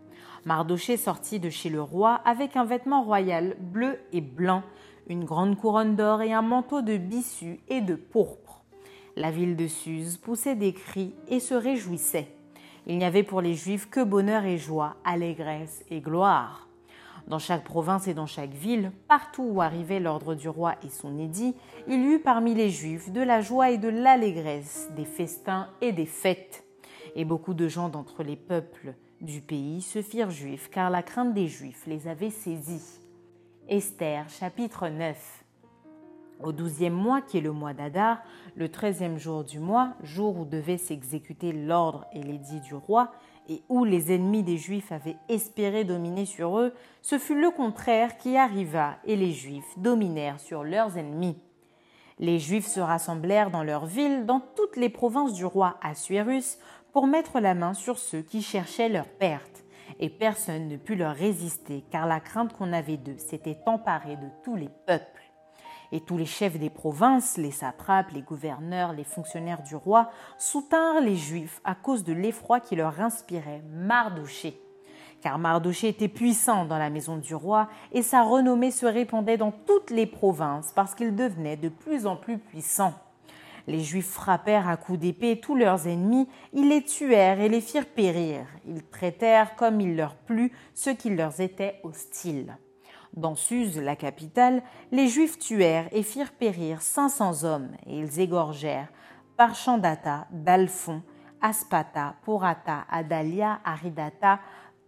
Mardoché 0.45 0.97
sortit 0.97 1.41
de 1.41 1.51
chez 1.51 1.71
le 1.71 1.83
roi 1.83 2.21
avec 2.25 2.55
un 2.55 2.65
vêtement 2.65 3.03
royal 3.03 3.57
bleu 3.59 3.99
et 4.13 4.21
blanc, 4.21 4.63
une 5.09 5.25
grande 5.25 5.57
couronne 5.57 5.97
d'or 5.97 6.23
et 6.23 6.33
un 6.33 6.43
manteau 6.43 6.83
de 6.83 6.97
bissu 6.97 7.61
et 7.69 7.81
de 7.81 7.95
pourpre. 7.95 8.63
La 9.17 9.31
ville 9.31 9.57
de 9.57 9.67
Suse 9.67 10.17
poussait 10.17 10.57
des 10.57 10.73
cris 10.73 11.15
et 11.29 11.41
se 11.41 11.55
réjouissait. 11.55 12.29
Il 12.87 12.99
n'y 12.99 13.05
avait 13.05 13.23
pour 13.23 13.41
les 13.41 13.55
Juifs 13.55 13.89
que 13.89 14.05
bonheur 14.05 14.45
et 14.45 14.59
joie, 14.59 14.97
allégresse 15.05 15.85
et 15.91 16.01
gloire. 16.01 16.69
Dans 17.27 17.39
chaque 17.41 17.65
province 17.65 18.07
et 18.07 18.15
dans 18.15 18.27
chaque 18.27 18.53
ville, 18.53 18.93
partout 19.09 19.43
où 19.43 19.61
arrivait 19.61 19.99
l'ordre 19.99 20.35
du 20.35 20.49
roi 20.49 20.75
et 20.85 20.91
son 20.91 21.19
édit, 21.19 21.57
il 21.89 22.01
y 22.01 22.15
eut 22.15 22.21
parmi 22.21 22.55
les 22.55 22.71
Juifs 22.71 23.11
de 23.11 23.21
la 23.21 23.41
joie 23.41 23.71
et 23.71 23.79
de 23.79 23.89
l'allégresse, 23.89 24.91
des 24.95 25.05
festins 25.05 25.69
et 25.81 25.93
des 25.93 26.07
fêtes. 26.07 26.65
Et 27.17 27.25
beaucoup 27.25 27.55
de 27.55 27.67
gens 27.67 27.89
d'entre 27.89 28.23
les 28.23 28.37
peuples 28.37 28.95
du 29.21 29.41
pays 29.41 29.81
se 29.81 30.03
firent 30.03 30.31
juifs, 30.31 30.69
car 30.71 30.91
la 30.91 31.03
crainte 31.03 31.33
des 31.33 31.49
Juifs 31.49 31.87
les 31.87 32.07
avait 32.07 32.31
saisis. 32.31 33.01
Esther 33.69 34.29
chapitre 34.29 34.89
9 34.89 35.45
Au 36.41 36.53
douzième 36.53 36.95
mois, 36.95 37.21
qui 37.21 37.39
est 37.39 37.41
le 37.41 37.51
mois 37.51 37.75
d'Adar, 37.75 38.23
le 38.55 38.69
treizième 38.69 39.19
jour 39.19 39.43
du 39.43 39.59
mois, 39.59 39.95
jour 40.05 40.39
où 40.39 40.45
devait 40.45 40.79
s'exécuter 40.79 41.53
l'ordre 41.53 42.05
et 42.13 42.23
l'édit 42.23 42.61
du 42.61 42.77
roi, 42.77 43.11
et 43.49 43.63
où 43.69 43.85
les 43.85 44.15
ennemis 44.15 44.45
des 44.45 44.57
Juifs 44.57 44.93
avaient 44.93 45.17
espéré 45.29 45.83
dominer 45.83 46.27
sur 46.27 46.61
eux, 46.61 46.75
ce 47.03 47.19
fut 47.19 47.41
le 47.41 47.51
contraire 47.51 48.17
qui 48.19 48.37
arriva, 48.37 48.99
et 49.05 49.17
les 49.17 49.33
Juifs 49.33 49.77
dominèrent 49.79 50.39
sur 50.39 50.63
leurs 50.63 50.97
ennemis. 50.97 51.37
Les 52.21 52.39
Juifs 52.39 52.69
se 52.69 52.79
rassemblèrent 52.79 53.51
dans 53.51 53.65
leurs 53.65 53.87
villes, 53.87 54.27
dans 54.27 54.41
toutes 54.55 54.77
les 54.77 54.91
provinces 54.91 55.33
du 55.33 55.45
roi 55.45 55.77
Assuérus, 55.83 56.59
pour 56.93 57.09
mettre 57.09 57.41
la 57.41 57.55
main 57.55 57.75
sur 57.75 57.99
ceux 57.99 58.23
qui 58.23 58.43
cherchaient 58.43 58.89
leur 58.89 59.09
perte, 59.09 59.65
et 59.99 60.11
personne 60.11 60.69
ne 60.69 60.77
put 60.77 60.97
leur 60.97 61.15
résister, 61.15 61.85
car 61.91 62.07
la 62.07 62.21
crainte 62.21 62.53
qu'on 62.53 62.73
avait 62.73 62.97
d'eux 62.97 63.19
s'était 63.19 63.59
emparée 63.67 64.17
de 64.17 64.29
tous 64.45 64.57
les 64.57 64.71
peuples. 64.87 65.23
Et 65.93 66.01
tous 66.01 66.19
les 66.19 66.27
chefs 66.27 66.59
des 66.59 66.71
provinces, 66.71 67.37
les 67.37 67.53
satrapes, 67.53 68.11
les 68.11 68.23
gouverneurs, 68.23 68.93
les 68.93 69.05
fonctionnaires 69.05 69.63
du 69.63 69.77
roi 69.77 70.11
soutinrent 70.37 71.01
les 71.01 71.17
Juifs 71.17 71.61
à 71.65 71.75
cause 71.75 72.03
de 72.03 72.13
l'effroi 72.13 72.61
qui 72.61 72.77
leur 72.77 73.01
inspirait 73.01 73.63
Mardoché. 73.71 74.61
car 75.23 75.39
Mardoché 75.39 75.89
était 75.89 76.09
puissant 76.09 76.67
dans 76.67 76.79
la 76.79 76.91
maison 76.91 77.17
du 77.17 77.35
roi 77.35 77.69
et 77.93 78.03
sa 78.03 78.23
renommée 78.23 78.71
se 78.71 78.87
répandait 78.87 79.39
dans 79.39 79.53
toutes 79.53 79.91
les 79.91 80.07
provinces 80.07 80.73
parce 80.75 80.95
qu'il 80.95 81.15
devenait 81.15 81.57
de 81.57 81.69
plus 81.69 82.07
en 82.07 82.17
plus 82.17 82.39
puissant. 82.39 82.95
Les 83.67 83.81
Juifs 83.81 84.11
frappèrent 84.11 84.69
à 84.69 84.77
coups 84.77 85.01
d'épée 85.01 85.41
tous 85.41 85.57
leurs 85.57 85.89
ennemis, 85.89 86.29
ils 86.53 86.69
les 86.69 86.85
tuèrent 86.85 87.41
et 87.41 87.49
les 87.49 87.61
firent 87.61 87.87
périr. 87.87 88.47
Ils 88.65 88.85
traitèrent 88.85 89.57
comme 89.57 89.81
il 89.81 89.97
leur 89.97 90.15
plut 90.15 90.53
ceux 90.75 90.95
qui 90.95 91.11
leur 91.11 91.41
étaient 91.41 91.81
hostiles. 91.83 92.57
Dans 93.15 93.35
Suse, 93.35 93.79
la 93.79 93.97
capitale, 93.97 94.63
les 94.93 95.09
Juifs 95.09 95.39
tuèrent 95.39 95.89
et 95.91 96.03
firent 96.03 96.33
périr 96.33 96.81
cinq 96.81 97.09
cents 97.09 97.45
hommes, 97.45 97.71
et 97.87 97.99
ils 97.99 98.21
égorgèrent 98.21 98.93
Parchandata, 99.37 100.29
Dalphon, 100.31 101.03
Aspata, 101.41 102.15
Porata, 102.25 102.85
Adalia, 102.89 103.61
Aridata, 103.65 104.39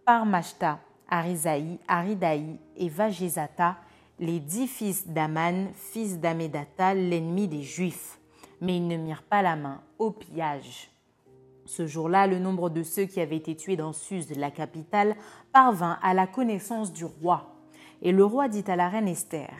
Parmashta, 0.05 0.79
Arisaï, 1.09 1.79
Aridaï 1.87 2.59
et 2.77 2.89
Vagezata, 2.89 3.77
les 4.19 4.39
dix 4.39 4.67
fils 4.67 5.07
d'Aman, 5.07 5.69
fils 5.73 6.19
d'Amedata, 6.19 6.93
l'ennemi 6.93 7.47
des 7.47 7.63
Juifs 7.63 8.18
mais 8.61 8.77
ils 8.77 8.87
ne 8.87 8.97
mirent 8.97 9.23
pas 9.23 9.41
la 9.41 9.55
main 9.55 9.81
au 9.97 10.11
pillage. 10.11 10.91
Ce 11.65 11.85
jour-là, 11.85 12.25
le 12.25 12.39
nombre 12.39 12.69
de 12.69 12.81
ceux 12.81 13.05
qui 13.05 13.21
avaient 13.21 13.37
été 13.37 13.55
tués 13.55 13.75
dans 13.75 13.93
Suse, 13.93 14.35
la 14.35 14.49
capitale, 14.49 15.15
parvint 15.53 15.99
à 16.01 16.15
la 16.15 16.25
connaissance 16.25 16.91
du 16.91 17.05
roi. 17.05 17.55
Et 18.01 18.11
le 18.11 18.25
roi 18.25 18.47
dit 18.47 18.63
à 18.67 18.75
la 18.75 18.89
reine 18.89 19.07
Esther 19.07 19.53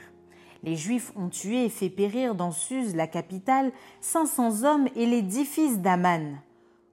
Les 0.64 0.76
Juifs 0.76 1.14
ont 1.16 1.30
tué 1.30 1.66
et 1.66 1.70
fait 1.70 1.90
périr 1.90 2.34
dans 2.34 2.52
Suse, 2.52 2.96
la 2.96 3.06
capitale, 3.06 3.72
cinq 4.02 4.26
cents 4.26 4.64
hommes 4.64 4.88
et 4.96 5.06
les 5.06 5.22
dix 5.22 5.46
fils 5.46 5.82
d'Aman. 5.82 6.40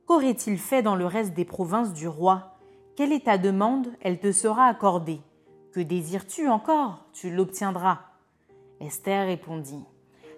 Qu'aurait-il 0.07 0.59
fait 0.59 0.83
dans 0.83 0.97
le 0.97 1.07
reste 1.07 1.33
des 1.33 1.47
provinces 1.47 1.95
du 1.95 2.09
roi? 2.09 2.59
Quelle 2.95 3.13
est 3.13 3.25
ta 3.25 3.39
demande? 3.39 3.89
Elle 4.03 4.19
te 4.19 4.33
sera 4.33 4.67
accordée. 4.67 5.21
Que 5.73 5.81
désires-tu 5.81 6.49
encore? 6.49 7.07
Tu 7.13 7.31
l'obtiendras. 7.31 8.01
Esther 8.81 9.27
répondit 9.27 9.85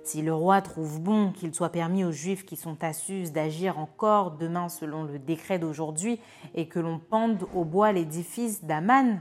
si 0.09 0.23
le 0.23 0.33
roi 0.33 0.63
trouve 0.63 1.03
bon 1.03 1.33
qu'il 1.33 1.55
soit 1.55 1.69
permis 1.69 2.03
aux 2.03 2.13
Juifs 2.13 2.47
qui 2.47 2.57
sont 2.57 2.83
à 2.83 2.95
Suse 2.95 3.31
d'agir 3.31 3.79
encore 3.79 4.31
demain 4.31 4.71
selon 4.71 5.03
le 5.03 5.19
décret 5.19 5.59
d'aujourd'hui 5.59 6.19
et 6.55 6.67
que 6.67 6.79
l'on 6.79 6.99
pende 6.99 7.47
au 7.55 7.67
bois 7.67 7.93
l'édifice 7.93 8.65
d'Aman? 8.65 9.21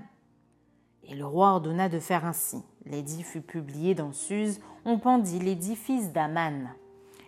Et 1.04 1.14
le 1.14 1.26
roi 1.26 1.52
ordonna 1.52 1.90
de 1.90 2.00
faire 2.00 2.24
ainsi. 2.24 2.64
L'édit 2.86 3.24
fut 3.24 3.42
publié 3.42 3.96
dans 3.96 4.14
Suse, 4.14 4.62
on 4.86 4.98
pendit 4.98 5.40
l'édifice 5.40 6.14
d'Aman. 6.14 6.70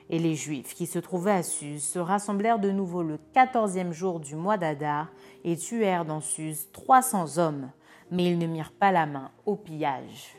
Et 0.10 0.20
les 0.20 0.36
Juifs 0.36 0.74
qui 0.74 0.86
se 0.86 1.00
trouvaient 1.00 1.32
à 1.32 1.44
Suse 1.44 1.84
se 1.84 2.00
rassemblèrent 2.00 2.60
de 2.60 2.72
nouveau 2.72 3.04
le 3.04 3.20
quatorzième 3.34 3.92
jour 3.92 4.22
du 4.22 4.38
mois 4.38 4.58
d'Adar 4.58 5.10
et 5.44 5.58
tuèrent 5.58 6.06
dans 6.06 6.22
Suse 6.22 6.70
trois 6.72 7.02
cents 7.02 7.38
hommes, 7.38 7.72
mais 8.10 8.26
ils 8.32 8.38
ne 8.38 8.48
mirent 8.48 8.72
pas 8.72 8.94
la 8.94 9.06
main 9.06 9.32
au 9.46 9.58
pillage. 9.58 10.39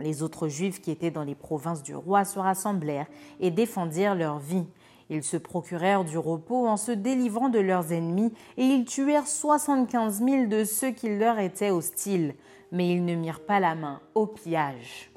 Les 0.00 0.22
autres 0.22 0.48
Juifs 0.48 0.80
qui 0.80 0.90
étaient 0.90 1.10
dans 1.10 1.24
les 1.24 1.34
provinces 1.34 1.82
du 1.82 1.94
roi 1.94 2.24
se 2.24 2.38
rassemblèrent 2.38 3.06
et 3.38 3.50
défendirent 3.50 4.14
leur 4.14 4.38
vie. 4.38 4.66
Ils 5.10 5.24
se 5.24 5.36
procurèrent 5.36 6.04
du 6.04 6.18
repos 6.18 6.66
en 6.66 6.76
se 6.76 6.92
délivrant 6.92 7.48
de 7.48 7.58
leurs 7.58 7.92
ennemis, 7.92 8.32
et 8.56 8.64
ils 8.64 8.84
tuèrent 8.84 9.26
soixante-quinze 9.26 10.20
mille 10.20 10.48
de 10.48 10.64
ceux 10.64 10.92
qui 10.92 11.16
leur 11.16 11.38
étaient 11.40 11.70
hostiles, 11.70 12.34
mais 12.70 12.90
ils 12.90 13.04
ne 13.04 13.16
mirent 13.16 13.44
pas 13.44 13.58
la 13.58 13.74
main 13.74 14.00
au 14.14 14.26
pillage. 14.26 15.10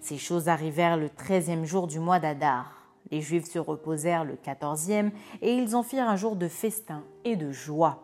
Ces 0.00 0.16
choses 0.16 0.48
arrivèrent 0.48 0.96
le 0.96 1.10
treizième 1.10 1.66
jour 1.66 1.86
du 1.86 2.00
mois 2.00 2.20
d'Adar. 2.20 2.88
Les 3.10 3.20
Juifs 3.20 3.50
se 3.50 3.58
reposèrent 3.58 4.24
le 4.24 4.36
quatorzième, 4.36 5.10
et 5.42 5.54
ils 5.54 5.76
en 5.76 5.82
firent 5.82 6.08
un 6.08 6.16
jour 6.16 6.36
de 6.36 6.48
festin 6.48 7.04
et 7.24 7.36
de 7.36 7.52
joie. 7.52 8.02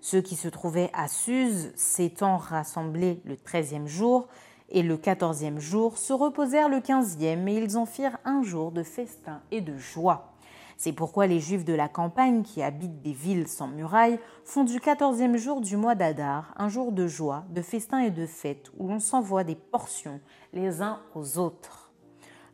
Ceux 0.00 0.20
qui 0.20 0.36
se 0.36 0.46
trouvaient 0.46 0.90
à 0.92 1.08
Suse, 1.08 1.72
s'étant 1.74 2.36
rassemblés 2.36 3.20
le 3.24 3.36
treizième 3.36 3.88
jour, 3.88 4.28
et 4.70 4.82
le 4.82 4.96
quatorzième 4.96 5.60
jour 5.60 5.98
se 5.98 6.12
reposèrent 6.12 6.68
le 6.68 6.80
quinzième, 6.80 7.46
et 7.48 7.54
ils 7.54 7.76
en 7.76 7.86
firent 7.86 8.18
un 8.24 8.42
jour 8.42 8.72
de 8.72 8.82
festin 8.82 9.40
et 9.50 9.60
de 9.60 9.76
joie. 9.76 10.32
C'est 10.76 10.92
pourquoi 10.92 11.26
les 11.26 11.40
Juifs 11.40 11.64
de 11.64 11.72
la 11.72 11.88
campagne, 11.88 12.42
qui 12.42 12.62
habitent 12.62 13.00
des 13.00 13.12
villes 13.12 13.48
sans 13.48 13.68
murailles, 13.68 14.18
font 14.44 14.64
du 14.64 14.78
quatorzième 14.78 15.36
jour 15.36 15.62
du 15.62 15.76
mois 15.76 15.94
d'Adar 15.94 16.52
un 16.56 16.68
jour 16.68 16.92
de 16.92 17.06
joie, 17.06 17.44
de 17.50 17.62
festin 17.62 18.00
et 18.00 18.10
de 18.10 18.26
fête, 18.26 18.70
où 18.76 18.88
l'on 18.88 19.00
s'envoie 19.00 19.44
des 19.44 19.54
portions 19.54 20.20
les 20.52 20.82
uns 20.82 21.00
aux 21.14 21.38
autres. 21.38 21.92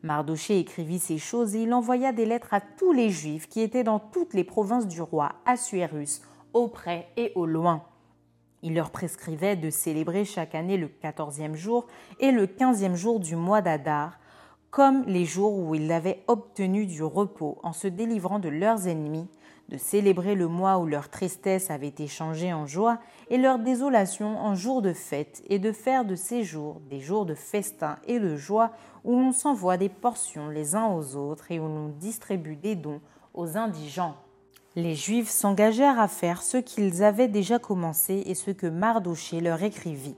Mardoché 0.04 0.58
écrivit 0.58 0.98
ces 0.98 1.18
choses 1.18 1.54
et 1.54 1.62
il 1.62 1.74
envoya 1.74 2.12
des 2.12 2.26
lettres 2.26 2.54
à 2.54 2.60
tous 2.60 2.92
les 2.92 3.10
Juifs 3.10 3.48
qui 3.48 3.60
étaient 3.60 3.84
dans 3.84 4.00
toutes 4.00 4.34
les 4.34 4.44
provinces 4.44 4.86
du 4.86 5.00
roi 5.00 5.32
Assuérus, 5.44 6.22
au 6.52 6.68
près 6.68 7.08
et 7.16 7.32
au 7.34 7.46
loin. 7.46 7.82
Il 8.62 8.74
leur 8.74 8.90
prescrivait 8.90 9.56
de 9.56 9.70
célébrer 9.70 10.24
chaque 10.24 10.54
année 10.54 10.76
le 10.76 10.88
quatorzième 10.88 11.56
jour 11.56 11.86
et 12.20 12.30
le 12.30 12.46
quinzième 12.46 12.94
jour 12.94 13.18
du 13.18 13.34
mois 13.34 13.60
d'Adar, 13.60 14.18
comme 14.70 15.02
les 15.04 15.24
jours 15.24 15.58
où 15.58 15.74
ils 15.74 15.90
avaient 15.90 16.22
obtenu 16.28 16.86
du 16.86 17.02
repos 17.02 17.58
en 17.62 17.72
se 17.72 17.88
délivrant 17.88 18.38
de 18.38 18.48
leurs 18.48 18.86
ennemis, 18.86 19.28
de 19.68 19.76
célébrer 19.76 20.34
le 20.34 20.46
mois 20.46 20.78
où 20.78 20.86
leur 20.86 21.08
tristesse 21.08 21.70
avait 21.70 21.88
été 21.88 22.06
changée 22.06 22.52
en 22.52 22.66
joie 22.66 22.98
et 23.30 23.36
leur 23.36 23.58
désolation 23.58 24.38
en 24.38 24.54
jours 24.54 24.80
de 24.80 24.92
fête, 24.92 25.42
et 25.48 25.58
de 25.58 25.72
faire 25.72 26.04
de 26.04 26.14
ces 26.14 26.44
jours 26.44 26.80
des 26.88 27.00
jours 27.00 27.26
de 27.26 27.34
festin 27.34 27.98
et 28.06 28.20
de 28.20 28.36
joie 28.36 28.70
où 29.02 29.12
l'on 29.18 29.32
s'envoie 29.32 29.76
des 29.76 29.88
portions 29.88 30.48
les 30.48 30.76
uns 30.76 30.86
aux 30.86 31.16
autres 31.16 31.50
et 31.50 31.58
où 31.58 31.66
l'on 31.66 31.88
distribue 31.88 32.56
des 32.56 32.76
dons 32.76 33.00
aux 33.34 33.56
indigents. 33.56 34.14
Les 34.74 34.94
Juifs 34.94 35.28
s'engagèrent 35.28 36.00
à 36.00 36.08
faire 36.08 36.40
ce 36.42 36.56
qu'ils 36.56 37.02
avaient 37.02 37.28
déjà 37.28 37.58
commencé 37.58 38.22
et 38.24 38.34
ce 38.34 38.50
que 38.50 38.66
Mardoché 38.66 39.42
leur 39.42 39.62
écrivit. 39.62 40.16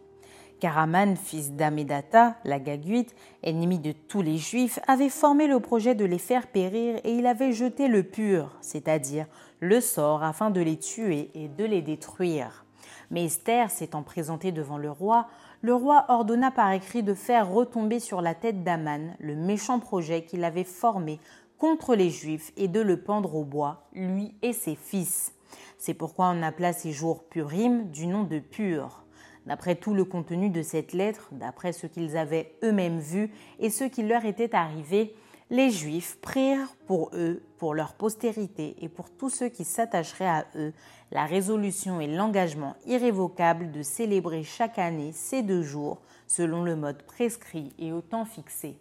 Karaman, 0.61 1.17
fils 1.17 1.53
d'Amedata, 1.53 2.37
la 2.45 2.61
Gaguite, 2.61 3.17
ennemi 3.43 3.81
de 3.81 3.91
tous 3.91 4.23
les 4.23 4.39
Juifs, 4.39 4.79
avait 4.87 5.09
formé 5.09 5.49
le 5.49 5.59
projet 5.59 5.97
de 5.97 6.05
les 6.05 6.21
faire 6.21 6.47
périr 6.47 7.01
et 7.03 7.15
il 7.15 7.27
avait 7.27 7.53
jeté 7.53 7.89
le 7.89 8.05
pur, 8.05 8.57
c'est-à-dire 8.61 9.27
le 9.59 9.81
sort, 9.81 10.23
afin 10.23 10.51
de 10.51 10.61
les 10.61 10.79
tuer 10.79 11.33
et 11.35 11.49
de 11.49 11.65
les 11.65 11.83
détruire. 11.83 12.65
Mais 13.11 13.25
Esther 13.25 13.71
s'étant 13.71 14.05
présentée 14.05 14.53
devant 14.53 14.79
le 14.79 14.91
roi, 14.91 15.27
le 15.63 15.75
roi 15.75 16.05
ordonna 16.09 16.53
par 16.53 16.71
écrit 16.71 17.03
de 17.03 17.15
faire 17.15 17.51
retomber 17.51 17.99
sur 17.99 18.23
la 18.23 18.35
tête 18.35 18.63
d'Aman 18.63 19.17
le 19.19 19.35
méchant 19.35 19.81
projet 19.81 20.23
qu'il 20.23 20.45
avait 20.45 20.63
formé 20.63 21.19
contre 21.65 21.95
les 21.95 22.11
Juifs 22.11 22.53
et 22.59 22.69
de 22.69 22.81
le 22.81 23.01
pendre 23.01 23.37
au 23.37 23.43
bois, 23.43 23.89
lui 23.95 24.35
et 24.43 24.53
ses 24.53 24.75
fils. 24.75 25.33
C'est 25.79 25.95
pourquoi 25.95 26.29
on 26.29 26.43
appela 26.43 26.75
ces 26.75 26.93
jours 26.93 27.25
Purim 27.25 27.91
du 27.91 28.07
nom 28.07 28.23
de 28.23 28.39
Pur. 28.39 29.03
D'après 29.47 29.75
tout 29.75 29.95
le 29.95 30.05
contenu 30.05 30.51
de 30.51 30.61
cette 30.61 30.93
lettre, 30.93 31.31
d'après 31.33 31.73
ce 31.73 31.87
qu'ils 31.87 32.19
avaient 32.19 32.53
eux-mêmes 32.63 32.99
vu 32.99 33.33
et 33.61 33.71
ce 33.71 33.85
qui 33.85 34.03
leur 34.03 34.27
était 34.27 34.55
arrivé, 34.55 35.15
les 35.49 35.71
Juifs 35.71 36.19
prirent 36.21 36.77
pour 36.87 37.11
eux, 37.15 37.43
pour 37.57 37.73
leur 37.73 37.95
postérité 37.95 38.77
et 38.83 38.91
pour 38.91 39.09
tous 39.09 39.31
ceux 39.31 39.49
qui 39.49 39.65
s'attacheraient 39.65 40.27
à 40.27 40.45
eux, 40.57 40.75
la 41.13 41.25
résolution 41.25 41.99
et 41.99 42.09
l'engagement 42.09 42.77
irrévocable 42.85 43.73
de 43.73 43.81
célébrer 43.81 44.43
chaque 44.43 44.79
année 44.79 45.13
ces 45.15 45.41
deux 45.41 45.63
jours 45.63 46.03
selon 46.27 46.63
le 46.63 46.77
mode 46.77 47.03
prescrit 47.05 47.73
et 47.79 47.91
au 47.91 48.03
temps 48.03 48.27
fixé. 48.27 48.77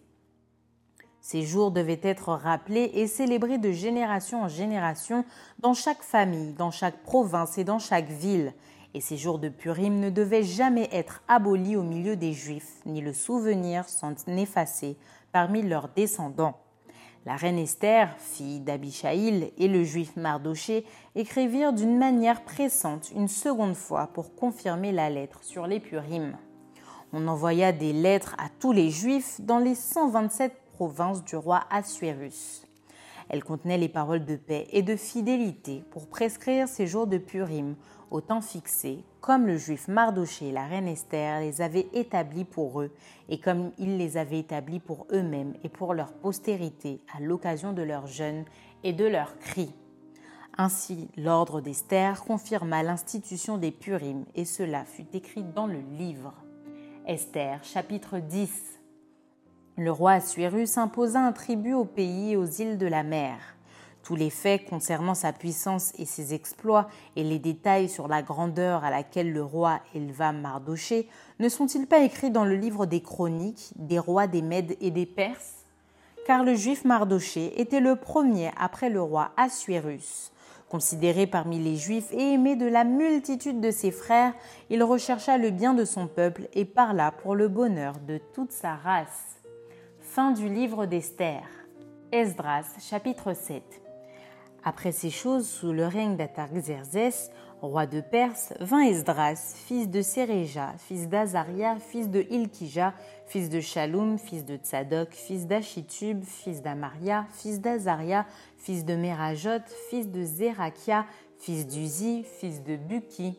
Ces 1.24 1.40
jours 1.40 1.70
devaient 1.70 2.00
être 2.02 2.34
rappelés 2.34 2.90
et 2.92 3.06
célébrés 3.06 3.56
de 3.56 3.72
génération 3.72 4.42
en 4.42 4.48
génération 4.48 5.24
dans 5.58 5.72
chaque 5.72 6.02
famille, 6.02 6.52
dans 6.52 6.70
chaque 6.70 7.02
province 7.02 7.56
et 7.56 7.64
dans 7.64 7.78
chaque 7.78 8.10
ville. 8.10 8.52
Et 8.92 9.00
ces 9.00 9.16
jours 9.16 9.38
de 9.38 9.48
Purim 9.48 10.00
ne 10.00 10.10
devaient 10.10 10.42
jamais 10.42 10.86
être 10.92 11.22
abolis 11.26 11.76
au 11.76 11.82
milieu 11.82 12.14
des 12.14 12.34
Juifs, 12.34 12.82
ni 12.84 13.00
le 13.00 13.14
souvenir 13.14 13.88
s'en 13.88 14.12
effacer 14.36 14.98
parmi 15.32 15.62
leurs 15.62 15.88
descendants. 15.88 16.58
La 17.24 17.36
reine 17.36 17.58
Esther, 17.58 18.14
fille 18.18 18.60
d'Abishaïl, 18.60 19.50
et 19.56 19.68
le 19.68 19.82
juif 19.82 20.16
Mardoché 20.16 20.84
écrivirent 21.14 21.72
d'une 21.72 21.96
manière 21.96 22.44
pressante 22.44 23.10
une 23.16 23.28
seconde 23.28 23.76
fois 23.76 24.08
pour 24.08 24.34
confirmer 24.34 24.92
la 24.92 25.08
lettre 25.08 25.42
sur 25.42 25.66
les 25.66 25.80
Purim. 25.80 26.36
On 27.14 27.26
envoya 27.28 27.72
des 27.72 27.94
lettres 27.94 28.36
à 28.36 28.50
tous 28.60 28.72
les 28.72 28.90
juifs 28.90 29.40
dans 29.40 29.58
les 29.58 29.74
127 29.74 30.63
province 30.74 31.24
du 31.24 31.36
roi 31.36 31.64
Assuérus. 31.70 32.66
Elle 33.28 33.44
contenait 33.44 33.78
les 33.78 33.88
paroles 33.88 34.24
de 34.24 34.36
paix 34.36 34.66
et 34.72 34.82
de 34.82 34.96
fidélité 34.96 35.84
pour 35.90 36.08
prescrire 36.08 36.68
ces 36.68 36.86
jours 36.86 37.06
de 37.06 37.16
Purim 37.16 37.76
au 38.10 38.20
temps 38.20 38.40
fixé, 38.40 39.04
comme 39.20 39.46
le 39.46 39.56
juif 39.56 39.88
Mardoché 39.88 40.48
et 40.48 40.52
la 40.52 40.66
reine 40.66 40.88
Esther 40.88 41.40
les 41.40 41.62
avaient 41.62 41.86
établis 41.94 42.44
pour 42.44 42.82
eux 42.82 42.92
et 43.28 43.38
comme 43.38 43.70
ils 43.78 43.96
les 43.96 44.16
avaient 44.16 44.40
établis 44.40 44.80
pour 44.80 45.06
eux-mêmes 45.12 45.54
et 45.62 45.68
pour 45.68 45.94
leur 45.94 46.12
postérité 46.12 47.00
à 47.16 47.20
l'occasion 47.20 47.72
de 47.72 47.82
leur 47.82 48.06
jeûne 48.06 48.44
et 48.82 48.92
de 48.92 49.06
leurs 49.06 49.38
cris. 49.38 49.72
Ainsi, 50.58 51.08
l'ordre 51.16 51.60
d'Esther 51.60 52.22
confirma 52.22 52.82
l'institution 52.82 53.58
des 53.58 53.70
Purim 53.70 54.24
et 54.34 54.44
cela 54.44 54.84
fut 54.84 55.06
écrit 55.14 55.44
dans 55.44 55.66
le 55.66 55.80
livre. 55.96 56.34
Esther 57.06 57.62
chapitre 57.64 58.18
10 58.18 58.73
le 59.76 59.90
roi 59.90 60.12
Assuérus 60.12 60.78
imposa 60.78 61.20
un 61.20 61.32
tribut 61.32 61.74
au 61.74 61.84
pays 61.84 62.32
et 62.32 62.36
aux 62.36 62.46
îles 62.46 62.78
de 62.78 62.86
la 62.86 63.02
mer. 63.02 63.38
Tous 64.04 64.14
les 64.14 64.30
faits 64.30 64.66
concernant 64.66 65.14
sa 65.14 65.32
puissance 65.32 65.92
et 65.98 66.04
ses 66.04 66.32
exploits 66.32 66.88
et 67.16 67.24
les 67.24 67.38
détails 67.40 67.88
sur 67.88 68.06
la 68.06 68.22
grandeur 68.22 68.84
à 68.84 68.90
laquelle 68.90 69.32
le 69.32 69.42
roi 69.42 69.80
éleva 69.94 70.30
Mardoché 70.30 71.08
ne 71.40 71.48
sont-ils 71.48 71.86
pas 71.86 72.04
écrits 72.04 72.30
dans 72.30 72.44
le 72.44 72.54
livre 72.54 72.86
des 72.86 73.00
chroniques 73.00 73.72
des 73.76 73.98
rois 73.98 74.26
des 74.26 74.42
Mèdes 74.42 74.76
et 74.80 74.90
des 74.90 75.06
Perses? 75.06 75.64
Car 76.26 76.44
le 76.44 76.54
juif 76.54 76.84
Mardoché 76.84 77.60
était 77.60 77.80
le 77.80 77.96
premier 77.96 78.50
après 78.56 78.90
le 78.90 79.02
roi 79.02 79.32
Assuérus. 79.36 80.30
Considéré 80.68 81.26
parmi 81.26 81.58
les 81.58 81.76
Juifs 81.76 82.12
et 82.12 82.32
aimé 82.32 82.56
de 82.56 82.66
la 82.66 82.84
multitude 82.84 83.60
de 83.60 83.70
ses 83.70 83.90
frères, 83.90 84.34
il 84.70 84.82
rechercha 84.82 85.36
le 85.36 85.50
bien 85.50 85.74
de 85.74 85.84
son 85.84 86.06
peuple 86.06 86.48
et 86.52 86.64
parla 86.64 87.12
pour 87.12 87.34
le 87.34 87.48
bonheur 87.48 87.94
de 88.06 88.18
toute 88.34 88.52
sa 88.52 88.74
race. 88.74 89.43
Fin 90.14 90.30
du 90.30 90.48
livre 90.48 90.86
d'Esther. 90.86 91.42
Esdras, 92.12 92.76
chapitre 92.78 93.32
7. 93.32 93.64
Après 94.62 94.92
ces 94.92 95.10
choses, 95.10 95.48
sous 95.48 95.72
le 95.72 95.88
règne 95.88 96.14
d'Atarxerzès, 96.14 97.32
roi 97.60 97.86
de 97.86 98.00
Perse, 98.00 98.54
vint 98.60 98.82
Esdras, 98.82 99.56
fils 99.66 99.90
de 99.90 100.02
Séréja, 100.02 100.72
fils 100.78 101.08
d'Azaria, 101.08 101.80
fils 101.80 102.08
de 102.08 102.24
Ilkija, 102.30 102.94
fils 103.26 103.48
de 103.48 103.58
Shalom, 103.58 104.16
fils 104.16 104.44
de 104.44 104.54
Tzadok, 104.54 105.12
fils 105.12 105.48
d'Achitub, 105.48 106.22
fils 106.22 106.62
d'Amaria, 106.62 107.26
fils 107.32 107.60
d'Azaria, 107.60 108.24
fils 108.56 108.84
de 108.84 108.94
Merajot, 108.94 109.64
fils 109.90 110.08
de 110.08 110.22
Zerakia, 110.22 111.06
fils 111.40 111.66
d'Uzi, 111.66 112.22
fils 112.22 112.62
de 112.62 112.76
Buki, 112.76 113.36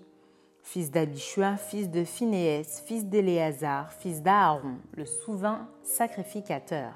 fils 0.66 0.90
d'Abishua, 0.90 1.58
fils 1.58 1.92
de 1.92 2.04
Phinéès, 2.04 2.84
fils 2.86 3.06
d'Éléazar, 3.06 3.94
fils 3.94 4.24
d'Aaron, 4.24 4.78
le 4.98 5.06
souverain 5.06 5.70
sacrificateur. 5.84 6.92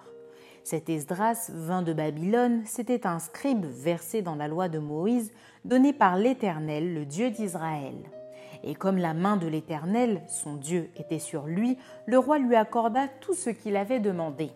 Cet 0.63 0.89
Esdras 0.89 1.51
vint 1.53 1.83
de 1.83 1.93
Babylone, 1.93 2.63
c'était 2.65 3.05
un 3.05 3.19
scribe 3.19 3.65
versé 3.65 4.23
dans 4.23 4.35
la 4.35 4.47
loi 4.47 4.69
de 4.69 4.79
Moïse, 4.79 5.31
donnée 5.65 5.93
par 5.93 6.17
l'Éternel, 6.17 6.95
le 6.95 7.05
Dieu 7.05 7.29
d'Israël. 7.29 7.95
Et 8.63 8.73
comme 8.73 8.97
la 8.97 9.13
main 9.13 9.38
de 9.38 9.47
l'Éternel, 9.47 10.23
son 10.27 10.55
Dieu, 10.55 10.89
était 10.97 11.19
sur 11.19 11.45
lui, 11.45 11.77
le 12.07 12.17
roi 12.17 12.39
lui 12.39 12.55
accorda 12.55 13.07
tout 13.21 13.35
ce 13.35 13.51
qu'il 13.51 13.77
avait 13.77 13.99
demandé. 13.99 14.49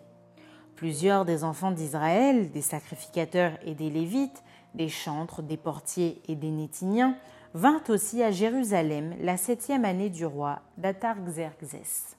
Plusieurs 0.74 1.24
des 1.24 1.44
enfants 1.44 1.70
d'Israël, 1.70 2.50
des 2.50 2.62
sacrificateurs 2.62 3.52
et 3.64 3.74
des 3.74 3.90
Lévites, 3.90 4.42
des 4.74 4.88
chantres, 4.88 5.40
des 5.40 5.56
portiers 5.56 6.20
et 6.26 6.34
des 6.34 6.50
Nétiniens, 6.50 7.16
vinrent 7.54 7.88
aussi 7.88 8.20
à 8.20 8.32
Jérusalem 8.32 9.14
la 9.20 9.36
septième 9.36 9.84
année 9.84 10.10
du 10.10 10.26
roi 10.26 10.58
d'Atarxerxès. 10.76 12.16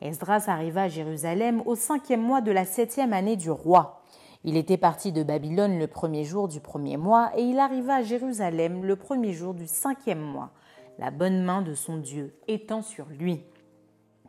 Esdras 0.00 0.44
arriva 0.48 0.82
à 0.82 0.88
Jérusalem 0.88 1.62
au 1.64 1.76
cinquième 1.76 2.22
mois 2.22 2.40
de 2.40 2.50
la 2.50 2.64
septième 2.64 3.12
année 3.12 3.36
du 3.36 3.50
roi. 3.50 4.02
Il 4.44 4.56
était 4.56 4.76
parti 4.76 5.12
de 5.12 5.22
Babylone 5.22 5.78
le 5.78 5.86
premier 5.86 6.24
jour 6.24 6.48
du 6.48 6.58
premier 6.58 6.96
mois 6.96 7.30
et 7.36 7.42
il 7.42 7.60
arriva 7.60 7.96
à 7.96 8.02
Jérusalem 8.02 8.84
le 8.84 8.96
premier 8.96 9.32
jour 9.32 9.54
du 9.54 9.68
cinquième 9.68 10.20
mois, 10.20 10.50
la 10.98 11.12
bonne 11.12 11.42
main 11.42 11.62
de 11.62 11.74
son 11.74 11.96
Dieu 11.96 12.34
étant 12.48 12.82
sur 12.82 13.06
lui. 13.06 13.42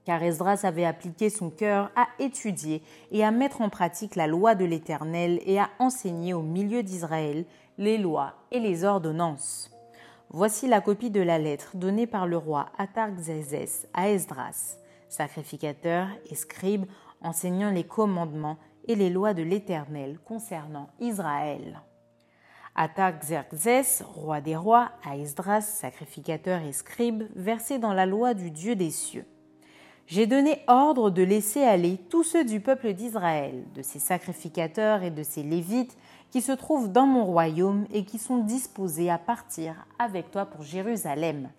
Car 0.05 0.21
Esdras 0.21 0.62
avait 0.63 0.86
appliqué 0.86 1.31
son 1.31 1.50
cœur 1.50 1.91
à 1.95 2.07
étudier 2.19 2.83
et 3.12 3.24
à 3.24 3.31
mettre 3.31 3.62
en 3.62 3.69
pratique 3.69 4.15
la 4.15 4.27
loi 4.27 4.53
de 4.53 4.65
l'Éternel 4.65 5.39
et 5.45 5.59
à 5.59 5.69
enseigner 5.79 6.33
au 6.33 6.41
milieu 6.41 6.83
d'Israël 6.83 7.45
les 7.79 7.98
lois 7.98 8.33
et 8.51 8.59
les 8.59 8.83
ordonnances. 8.83 9.71
Voici 10.31 10.67
la 10.67 10.81
copie 10.81 11.09
de 11.09 11.21
la 11.21 11.39
lettre 11.39 11.75
donnée 11.75 12.07
par 12.07 12.27
le 12.27 12.38
roi 12.38 12.67
Atarxerxès 12.77 13.88
à 13.93 14.09
Esdras 14.09 14.79
sacrificateur 15.09 16.07
et 16.29 16.36
scribe, 16.36 16.86
enseignant 17.21 17.71
les 17.71 17.83
commandements 17.83 18.57
et 18.88 18.95
les 18.95 19.09
lois 19.09 19.33
de 19.33 19.43
l'Éternel 19.43 20.19
concernant 20.24 20.89
Israël. 21.00 21.81
Ataxerxès, 22.75 24.03
roi 24.03 24.39
des 24.39 24.55
rois, 24.55 24.91
à 25.03 25.17
Esdras, 25.17 25.62
sacrificateur 25.62 26.62
et 26.62 26.71
scribe, 26.71 27.24
versé 27.36 27.77
dans 27.77 27.93
la 27.93 28.05
loi 28.05 28.33
du 28.33 28.51
Dieu 28.51 28.75
des 28.75 28.91
cieux. 28.91 29.25
J'ai 30.07 30.25
donné 30.25 30.62
ordre 30.67 31.12
de 31.12 31.21
laisser 31.21 31.62
aller 31.62 31.98
tous 32.09 32.24
ceux 32.24 32.43
du 32.43 32.62
peuple 32.62 32.93
d'Israël, 32.93 33.65
de 33.75 33.81
ses 33.81 34.00
sacrificateurs 34.00 35.03
et 35.03 35.12
de 35.12 35.21
ses 35.21 35.43
lévites, 35.43 35.98
qui 36.29 36.41
se 36.41 36.51
trouvent 36.51 36.91
dans 36.91 37.07
mon 37.07 37.25
royaume 37.25 37.86
et 37.91 38.05
qui 38.05 38.19
sont 38.19 38.38
disposés 38.38 39.09
à 39.09 39.17
partir 39.17 39.88
avec 39.98 40.31
toi 40.31 40.45
pour 40.45 40.63
Jérusalem 40.63 41.49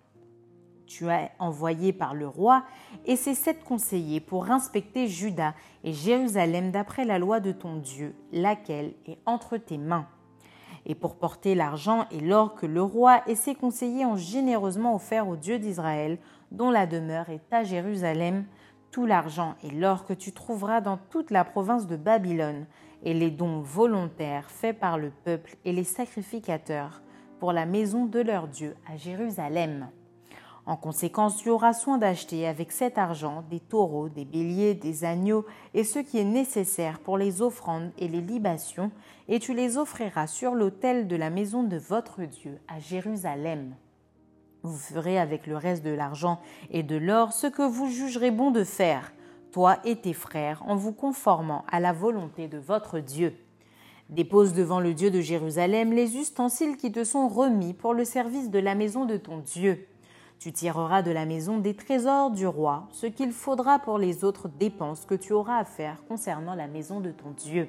tu 0.90 1.08
as 1.08 1.30
envoyé 1.38 1.92
par 1.92 2.14
le 2.14 2.26
roi 2.26 2.64
et 3.06 3.14
ses 3.14 3.36
sept 3.36 3.62
conseillers 3.62 4.18
pour 4.18 4.50
inspecter 4.50 5.06
Juda 5.06 5.54
et 5.84 5.92
Jérusalem 5.92 6.72
d'après 6.72 7.04
la 7.04 7.20
loi 7.20 7.38
de 7.38 7.52
ton 7.52 7.76
Dieu, 7.76 8.12
laquelle 8.32 8.94
est 9.06 9.18
entre 9.24 9.56
tes 9.56 9.78
mains. 9.78 10.08
Et 10.86 10.96
pour 10.96 11.14
porter 11.14 11.54
l'argent 11.54 12.06
et 12.10 12.18
l'or 12.18 12.56
que 12.56 12.66
le 12.66 12.82
roi 12.82 13.22
et 13.28 13.36
ses 13.36 13.54
conseillers 13.54 14.04
ont 14.04 14.16
généreusement 14.16 14.96
offert 14.96 15.28
au 15.28 15.36
Dieu 15.36 15.60
d'Israël, 15.60 16.18
dont 16.50 16.70
la 16.70 16.86
demeure 16.86 17.30
est 17.30 17.52
à 17.52 17.62
Jérusalem, 17.62 18.44
tout 18.90 19.06
l'argent 19.06 19.54
et 19.62 19.70
l'or 19.70 20.04
que 20.04 20.12
tu 20.14 20.32
trouveras 20.32 20.80
dans 20.80 20.98
toute 21.10 21.30
la 21.30 21.44
province 21.44 21.86
de 21.86 21.96
Babylone, 21.96 22.66
et 23.02 23.14
les 23.14 23.30
dons 23.30 23.60
volontaires 23.60 24.50
faits 24.50 24.78
par 24.78 24.98
le 24.98 25.10
peuple 25.24 25.56
et 25.64 25.72
les 25.72 25.84
sacrificateurs 25.84 27.02
pour 27.38 27.52
la 27.52 27.66
maison 27.66 28.06
de 28.06 28.20
leur 28.20 28.48
Dieu 28.48 28.74
à 28.90 28.96
Jérusalem. 28.96 29.88
En 30.66 30.76
conséquence, 30.76 31.38
tu 31.38 31.50
auras 31.50 31.72
soin 31.72 31.98
d'acheter 31.98 32.46
avec 32.46 32.70
cet 32.70 32.98
argent 32.98 33.42
des 33.50 33.60
taureaux, 33.60 34.08
des 34.08 34.24
béliers, 34.24 34.74
des 34.74 35.04
agneaux 35.04 35.46
et 35.74 35.84
ce 35.84 35.98
qui 35.98 36.18
est 36.18 36.24
nécessaire 36.24 37.00
pour 37.00 37.18
les 37.18 37.42
offrandes 37.42 37.90
et 37.98 38.08
les 38.08 38.20
libations, 38.20 38.92
et 39.28 39.40
tu 39.40 39.54
les 39.54 39.78
offriras 39.78 40.26
sur 40.26 40.54
l'autel 40.54 41.08
de 41.08 41.16
la 41.16 41.30
maison 41.30 41.62
de 41.62 41.76
votre 41.76 42.22
Dieu 42.22 42.60
à 42.68 42.78
Jérusalem. 42.78 43.74
Vous 44.62 44.76
ferez 44.76 45.18
avec 45.18 45.46
le 45.46 45.56
reste 45.56 45.84
de 45.84 45.90
l'argent 45.90 46.38
et 46.70 46.82
de 46.82 46.96
l'or 46.96 47.32
ce 47.32 47.46
que 47.46 47.62
vous 47.62 47.88
jugerez 47.88 48.30
bon 48.30 48.50
de 48.50 48.62
faire, 48.62 49.12
toi 49.50 49.78
et 49.84 49.96
tes 49.96 50.12
frères, 50.12 50.62
en 50.66 50.76
vous 50.76 50.92
conformant 50.92 51.64
à 51.70 51.80
la 51.80 51.92
volonté 51.92 52.48
de 52.48 52.58
votre 52.58 52.98
Dieu. 52.98 53.34
Dépose 54.08 54.52
devant 54.52 54.80
le 54.80 54.94
Dieu 54.94 55.10
de 55.10 55.20
Jérusalem 55.20 55.92
les 55.92 56.16
ustensiles 56.16 56.76
qui 56.76 56.90
te 56.90 57.04
sont 57.04 57.28
remis 57.28 57.74
pour 57.74 57.94
le 57.94 58.04
service 58.04 58.50
de 58.50 58.58
la 58.58 58.74
maison 58.74 59.04
de 59.04 59.16
ton 59.16 59.38
Dieu 59.38 59.86
tu 60.40 60.52
tireras 60.52 61.02
de 61.02 61.10
la 61.10 61.26
maison 61.26 61.58
des 61.58 61.74
trésors 61.74 62.30
du 62.30 62.46
roi 62.46 62.88
ce 62.92 63.06
qu'il 63.06 63.30
faudra 63.30 63.78
pour 63.78 63.98
les 63.98 64.24
autres 64.24 64.48
dépenses 64.48 65.04
que 65.04 65.14
tu 65.14 65.34
auras 65.34 65.58
à 65.58 65.64
faire 65.64 66.02
concernant 66.08 66.54
la 66.54 66.66
maison 66.66 67.00
de 67.00 67.10
ton 67.10 67.30
Dieu. 67.30 67.68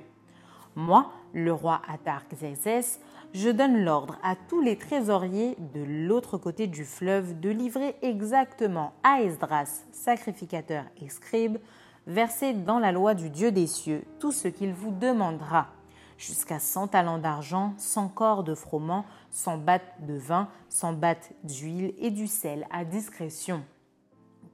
Moi, 0.76 1.12
le 1.34 1.52
roi 1.52 1.82
Atarxerxès, 1.89 3.02
je 3.34 3.50
donne 3.50 3.84
l'ordre 3.84 4.17
à 4.24 4.36
tous 4.36 4.62
les 4.62 4.78
trésoriers 4.78 5.56
de 5.74 5.82
l'autre 5.84 6.38
côté 6.38 6.67
du 6.67 6.84
fleuve 6.84 7.39
de 7.39 7.50
livrer 7.50 7.96
exactement 8.02 8.94
à 9.04 9.22
Esdras, 9.22 9.84
sacrificateur 9.91 10.84
et 11.02 11.10
scribe, 11.10 11.58
versé 12.08 12.54
dans 12.54 12.80
la 12.80 12.91
loi 12.91 13.13
du 13.13 13.30
Dieu 13.30 13.52
des 13.52 13.67
cieux, 13.67 14.04
tout 14.20 14.32
ce 14.32 14.48
qu'il 14.48 14.74
vous 14.74 14.91
demandera 14.91 15.67
jusqu'à 16.17 16.60
100 16.60 16.89
talents 16.89 17.20
d'argent, 17.20 17.74
100 17.78 18.10
corps 18.10 18.44
de 18.44 18.54
froment, 18.54 19.06
100 19.32 19.58
battes 19.60 19.94
de 20.02 20.13
vin, 20.15 20.50
100 20.70 20.94
battes 20.94 21.32
d'huile 21.44 21.94
et 22.00 22.12
du 22.12 22.28
sel 22.28 22.67
à 22.70 22.84
discrétion. 22.84 23.63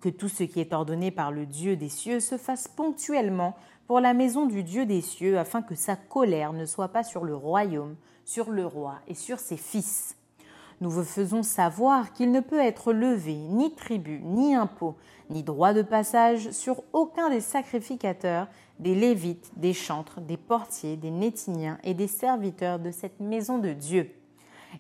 Que 0.02 0.10
tout 0.10 0.30
ce 0.30 0.44
qui 0.44 0.60
est 0.60 0.74
ordonné 0.74 1.10
par 1.10 1.32
le 1.32 1.46
Dieu 1.46 1.76
des 1.76 1.90
cieux 1.90 2.20
se 2.20 2.38
fasse 2.38 2.68
ponctuellement 2.68 3.56
pour 3.88 4.00
la 4.00 4.14
maison 4.14 4.46
du 4.46 4.64
Dieu 4.64 4.86
des 4.86 5.02
cieux, 5.02 5.40
afin 5.40 5.62
que 5.62 5.74
sa 5.74 5.96
colère 5.96 6.54
ne 6.54 6.66
soit 6.66 6.90
pas 6.90 7.04
sur 7.04 7.24
le 7.24 7.36
royaume, 7.36 7.96
sur 8.28 8.52
le 8.52 8.66
roi 8.66 8.96
et 9.08 9.14
sur 9.14 9.40
ses 9.40 9.56
fils. 9.56 10.18
Nous 10.82 10.90
vous 10.90 11.06
faisons 11.06 11.44
savoir 11.44 12.12
qu'il 12.12 12.30
ne 12.32 12.42
peut 12.42 12.60
être 12.60 12.92
levé 12.92 13.34
ni 13.34 13.74
tribut, 13.74 14.20
ni 14.22 14.54
impôt, 14.54 14.98
ni 15.30 15.44
droit 15.44 15.74
de 15.74 15.82
passage 15.82 16.52
sur 16.52 16.84
aucun 16.92 17.30
des 17.30 17.40
sacrificateurs, 17.40 18.48
des 18.80 18.96
lévites, 18.96 19.50
des 19.56 19.74
chantres, 19.74 20.20
des 20.20 20.36
portiers, 20.36 20.98
des 20.98 21.10
nétiniens 21.10 21.80
et 21.86 21.94
des 21.94 22.10
serviteurs 22.10 22.80
de 22.80 22.92
cette 22.92 23.22
maison 23.22 23.60
de 23.60 23.72
Dieu. 23.72 24.12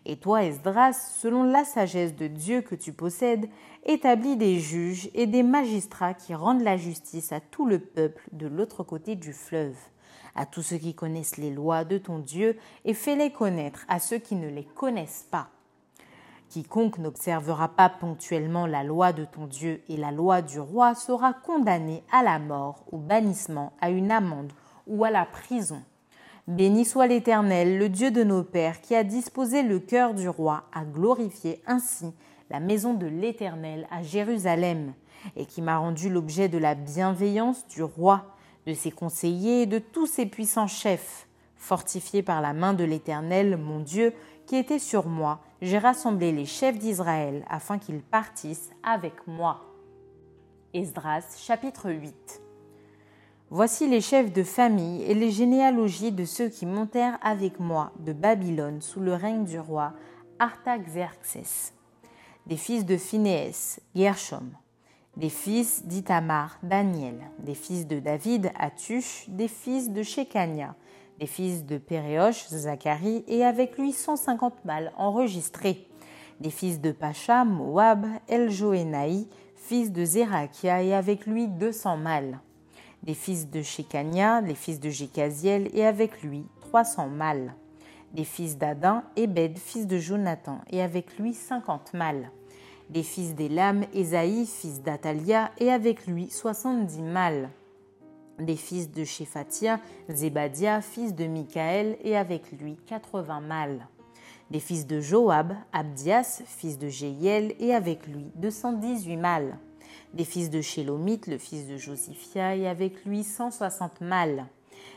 Et 0.05 0.17
toi, 0.17 0.43
Esdras, 0.43 1.15
selon 1.17 1.43
la 1.43 1.63
sagesse 1.63 2.15
de 2.15 2.27
Dieu 2.27 2.61
que 2.61 2.75
tu 2.75 2.91
possèdes, 2.91 3.47
établis 3.85 4.35
des 4.35 4.59
juges 4.59 5.09
et 5.13 5.25
des 5.25 5.43
magistrats 5.43 6.13
qui 6.13 6.35
rendent 6.35 6.63
la 6.63 6.75
justice 6.75 7.31
à 7.31 7.39
tout 7.39 7.65
le 7.65 7.79
peuple 7.79 8.27
de 8.33 8.47
l'autre 8.47 8.83
côté 8.83 9.15
du 9.15 9.31
fleuve, 9.31 9.77
à 10.37 10.45
tous 10.45 10.61
ceux 10.61 10.77
qui 10.77 10.93
connaissent 10.93 11.37
les 11.37 11.51
lois 11.51 11.83
de 11.83 11.97
ton 11.97 12.19
Dieu, 12.19 12.57
et 12.85 12.93
fais-les 12.93 13.31
connaître 13.31 13.85
à 13.89 13.99
ceux 13.99 14.19
qui 14.19 14.35
ne 14.35 14.47
les 14.47 14.63
connaissent 14.63 15.27
pas. 15.29 15.49
Quiconque 16.49 16.99
n'observera 16.99 17.67
pas 17.67 17.89
ponctuellement 17.89 18.67
la 18.67 18.83
loi 18.83 19.11
de 19.11 19.25
ton 19.25 19.47
Dieu 19.47 19.81
et 19.89 19.97
la 19.97 20.11
loi 20.11 20.41
du 20.41 20.59
roi 20.61 20.95
sera 20.95 21.33
condamné 21.33 22.03
à 22.11 22.23
la 22.23 22.39
mort, 22.39 22.85
au 22.91 22.97
bannissement, 22.97 23.73
à 23.81 23.89
une 23.89 24.11
amende 24.11 24.53
ou 24.87 25.03
à 25.03 25.11
la 25.11 25.25
prison. 25.25 25.81
Béni 26.47 26.85
soit 26.85 27.07
l'Éternel, 27.07 27.77
le 27.77 27.89
Dieu 27.89 28.11
de 28.11 28.23
nos 28.23 28.43
pères, 28.43 28.79
qui 28.79 28.95
a 28.95 29.03
disposé 29.03 29.61
le 29.61 29.79
cœur 29.79 30.13
du 30.13 30.29
roi 30.29 30.63
à 30.73 30.85
glorifier 30.85 31.61
ainsi 31.67 32.13
la 32.49 32.61
maison 32.61 32.93
de 32.93 33.07
l'Éternel 33.07 33.85
à 33.91 34.01
Jérusalem, 34.01 34.93
et 35.35 35.45
qui 35.45 35.61
m'a 35.61 35.77
rendu 35.77 36.09
l'objet 36.09 36.47
de 36.47 36.57
la 36.57 36.75
bienveillance 36.75 37.67
du 37.67 37.83
roi, 37.83 38.36
de 38.67 38.73
ses 38.73 38.91
conseillers 38.91 39.63
et 39.63 39.65
de 39.65 39.79
tous 39.79 40.05
ses 40.05 40.27
puissants 40.27 40.67
chefs 40.67 41.27
Fortifié 41.55 42.21
par 42.21 42.39
la 42.39 42.53
main 42.53 42.73
de 42.73 42.83
l'Éternel, 42.83 43.57
mon 43.57 43.79
Dieu, 43.79 44.13
qui 44.45 44.55
était 44.57 44.77
sur 44.77 45.07
moi, 45.07 45.41
j'ai 45.61 45.79
rassemblé 45.79 46.31
les 46.31 46.45
chefs 46.45 46.77
d'Israël 46.77 47.43
afin 47.49 47.79
qu'ils 47.79 48.03
partissent 48.03 48.69
avec 48.83 49.13
moi. 49.25 49.65
Esdras 50.75 51.23
chapitre 51.39 51.89
8 51.89 52.41
Voici 53.49 53.87
les 53.87 54.01
chefs 54.01 54.31
de 54.31 54.43
famille 54.43 55.01
et 55.03 55.15
les 55.15 55.31
généalogies 55.31 56.11
de 56.11 56.25
ceux 56.25 56.49
qui 56.49 56.65
montèrent 56.65 57.17
avec 57.23 57.59
moi 57.59 57.91
de 57.99 58.13
Babylone 58.13 58.81
sous 58.81 58.99
le 58.99 59.15
règne 59.15 59.45
du 59.45 59.59
roi 59.59 59.93
Artaxerxès. 60.37 61.73
Des 62.45 62.57
fils 62.57 62.85
de 62.85 62.97
Phinéès, 62.97 63.79
Gershom. 63.95 64.51
Des 65.17 65.29
fils 65.29 65.85
d'Itamar, 65.85 66.57
Daniel. 66.63 67.19
Des 67.39 67.55
fils 67.55 67.85
de 67.85 67.99
David, 67.99 68.51
Atush. 68.57 69.25
Des 69.27 69.49
fils 69.49 69.91
de 69.91 70.01
Shekania. 70.01 70.75
Des 71.19 71.27
fils 71.27 71.65
de 71.65 71.77
Péréosh, 71.77 72.47
Zacharie, 72.47 73.25
et 73.27 73.43
avec 73.43 73.77
lui 73.77 73.91
150 73.91 74.63
mâles 74.63 74.93
enregistrés. 74.95 75.85
Des 76.39 76.51
fils 76.51 76.79
de 76.79 76.91
Pacha, 76.91 77.43
Moab, 77.43 78.05
Eljoénaï, 78.29 79.27
fils 79.55 79.91
de 79.91 80.05
Zérakia, 80.05 80.81
et 80.81 80.93
avec 80.93 81.25
lui 81.25 81.47
200 81.47 81.97
mâles 81.97 82.39
des 83.03 83.13
fils 83.13 83.49
de 83.49 83.61
Shekania, 83.61 84.41
les 84.41 84.55
fils 84.55 84.79
de 84.79 84.89
Jécaziel, 84.89 85.69
et 85.73 85.85
avec 85.85 86.23
lui 86.23 86.45
300 86.61 87.07
mâles. 87.07 87.53
Des 88.13 88.23
fils 88.23 88.57
d'Adin, 88.57 89.03
Ebed, 89.15 89.57
fils 89.57 89.87
de 89.87 89.97
Jonathan, 89.97 90.59
et 90.69 90.81
avec 90.81 91.17
lui 91.17 91.33
50 91.33 91.93
mâles. 91.93 92.31
Des 92.89 93.03
fils 93.03 93.35
d'Élam, 93.35 93.83
Esaïe, 93.93 94.45
fils 94.45 94.81
d'Atalia, 94.81 95.51
et 95.57 95.71
avec 95.71 96.07
lui 96.07 96.29
70 96.29 97.01
mâles. 97.01 97.49
Des 98.39 98.55
fils 98.55 98.91
de 98.91 99.03
Shephatia, 99.03 99.79
Zébadia, 100.09 100.81
fils 100.81 101.13
de 101.15 101.25
Michaël, 101.25 101.97
et 102.03 102.15
avec 102.15 102.51
lui 102.51 102.77
80 102.85 103.41
mâles. 103.41 103.87
Des 104.51 104.59
fils 104.59 104.87
de 104.87 105.01
Joab, 105.01 105.53
Abdias, 105.73 106.41
fils 106.45 106.77
de 106.77 106.87
Jéiel, 106.87 107.55
et 107.59 107.73
avec 107.73 108.07
lui 108.07 108.31
218 108.35 109.17
mâles 109.17 109.57
des 110.13 110.25
fils 110.25 110.49
de 110.49 110.61
Shélomite, 110.61 111.27
le 111.27 111.37
fils 111.37 111.67
de 111.67 111.77
Josiphia, 111.77 112.55
et 112.55 112.67
avec 112.67 113.05
lui 113.05 113.23
160 113.23 114.01
mâles. 114.01 114.45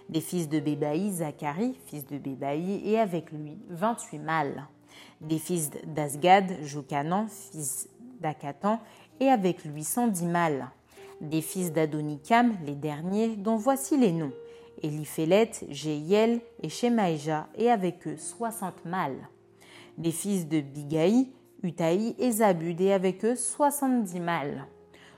Des 0.09 0.21
fils 0.21 0.49
de 0.49 0.61
Bébaï, 0.61 1.11
Zacharie, 1.11 1.79
fils 1.87 2.07
de 2.07 2.19
Bébaï, 2.19 2.81
et 2.85 2.99
avec 2.99 3.31
lui 3.31 3.59
28 3.69 4.19
mâles. 4.19 4.67
Des 5.21 5.39
fils 5.39 5.71
d'Asgad, 5.87 6.63
Jocanan, 6.63 7.27
fils 7.29 7.89
d'Akatan, 8.21 8.81
et 9.21 9.29
avec 9.29 9.65
lui 9.65 9.85
110 9.85 10.27
mâles. 10.27 10.69
Des 11.21 11.43
fils 11.43 11.73
d'Adonikam, 11.73 12.57
les 12.65 12.75
derniers, 12.75 13.37
dont 13.37 13.57
voici 13.57 13.97
les 13.97 14.13
noms. 14.13 14.33
Eliphélet, 14.83 15.51
Jéiel 15.69 16.41
et 16.63 16.69
Shemaïja, 16.69 17.49
et 17.57 17.71
avec 17.71 18.07
eux 18.07 18.17
60 18.17 18.85
mâles. 18.87 19.29
Des 19.99 20.13
fils 20.13 20.49
de 20.49 20.61
Bigaï, 20.61 21.29
Utaï 21.63 22.15
et 22.19 22.31
Zabud, 22.31 22.81
et 22.81 22.93
avec 22.93 23.25
eux 23.25 23.37
70 23.37 24.21
mâles. 24.21 24.67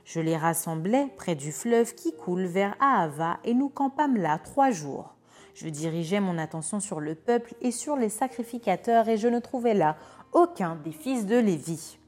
Je 0.04 0.20
les 0.20 0.36
rassemblai 0.36 1.06
près 1.16 1.36
du 1.36 1.52
fleuve 1.52 1.94
qui 1.94 2.12
coule 2.16 2.44
vers 2.44 2.74
Ahava 2.80 3.38
et 3.44 3.54
nous 3.54 3.68
campâmes 3.68 4.16
là 4.16 4.38
trois 4.38 4.70
jours. 4.70 5.14
Je 5.54 5.68
dirigeai 5.68 6.20
mon 6.20 6.38
attention 6.38 6.80
sur 6.80 7.00
le 7.00 7.14
peuple 7.14 7.54
et 7.60 7.70
sur 7.70 7.96
les 7.96 8.08
sacrificateurs 8.08 9.08
et 9.08 9.16
je 9.16 9.28
ne 9.28 9.38
trouvai 9.38 9.74
là 9.74 9.96
aucun 10.32 10.76
des 10.76 10.92
fils 10.92 11.26
de 11.26 11.36
Lévi. 11.36 11.98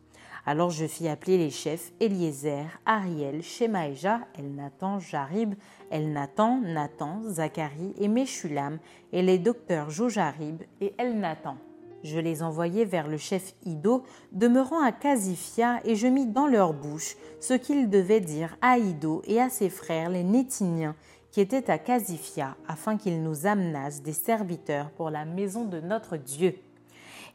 Alors 0.47 0.71
je 0.71 0.87
fis 0.87 1.09
appeler 1.09 1.39
les 1.39 1.51
chefs 1.51 1.93
Eliezer, 2.01 2.67
Ariel, 2.85 3.43
Shemaïja, 3.43 4.21
Elnathan, 4.39 4.99
Jarib, 4.99 5.55
Elnathan, 5.91 6.61
Nathan, 6.61 7.23
Zacharie 7.25 7.95
et 7.99 8.09
Meshulam 8.09 8.79
et 9.13 9.23
les 9.23 9.39
docteurs 9.39 9.91
Jojarib 9.91 10.63
et 10.81 10.95
Elnathan 10.99 11.57
je 12.05 12.21
les 12.21 12.43
envoyai 12.43 12.85
vers 12.85 13.09
le 13.09 13.17
chef 13.17 13.55
Ido, 13.65 14.05
demeurant 14.31 14.83
à 14.83 14.93
Casifia, 14.93 15.81
et 15.85 15.97
je 15.97 16.07
mis 16.07 16.27
dans 16.27 16.47
leur 16.47 16.75
bouche 16.75 17.17
ce 17.41 17.55
qu'ils 17.55 17.89
devaient 17.89 18.21
dire 18.21 18.57
à 18.61 18.79
Ido 18.79 19.23
et 19.27 19.41
à 19.41 19.49
ses 19.49 19.71
frères 19.71 20.11
les 20.11 20.23
Nétiniens 20.23 20.95
qui 21.35 21.41
étaient 21.41 21.69
à 21.69 21.79
Casifia, 21.79 22.57
afin 22.69 22.97
qu'ils 22.97 23.21
nous 23.21 23.47
amenassent 23.47 24.03
des 24.03 24.13
serviteurs 24.13 24.91
pour 24.91 25.11
la 25.11 25.25
maison 25.25 25.65
de 25.65 25.81
notre 25.81 26.17
Dieu. 26.17 26.55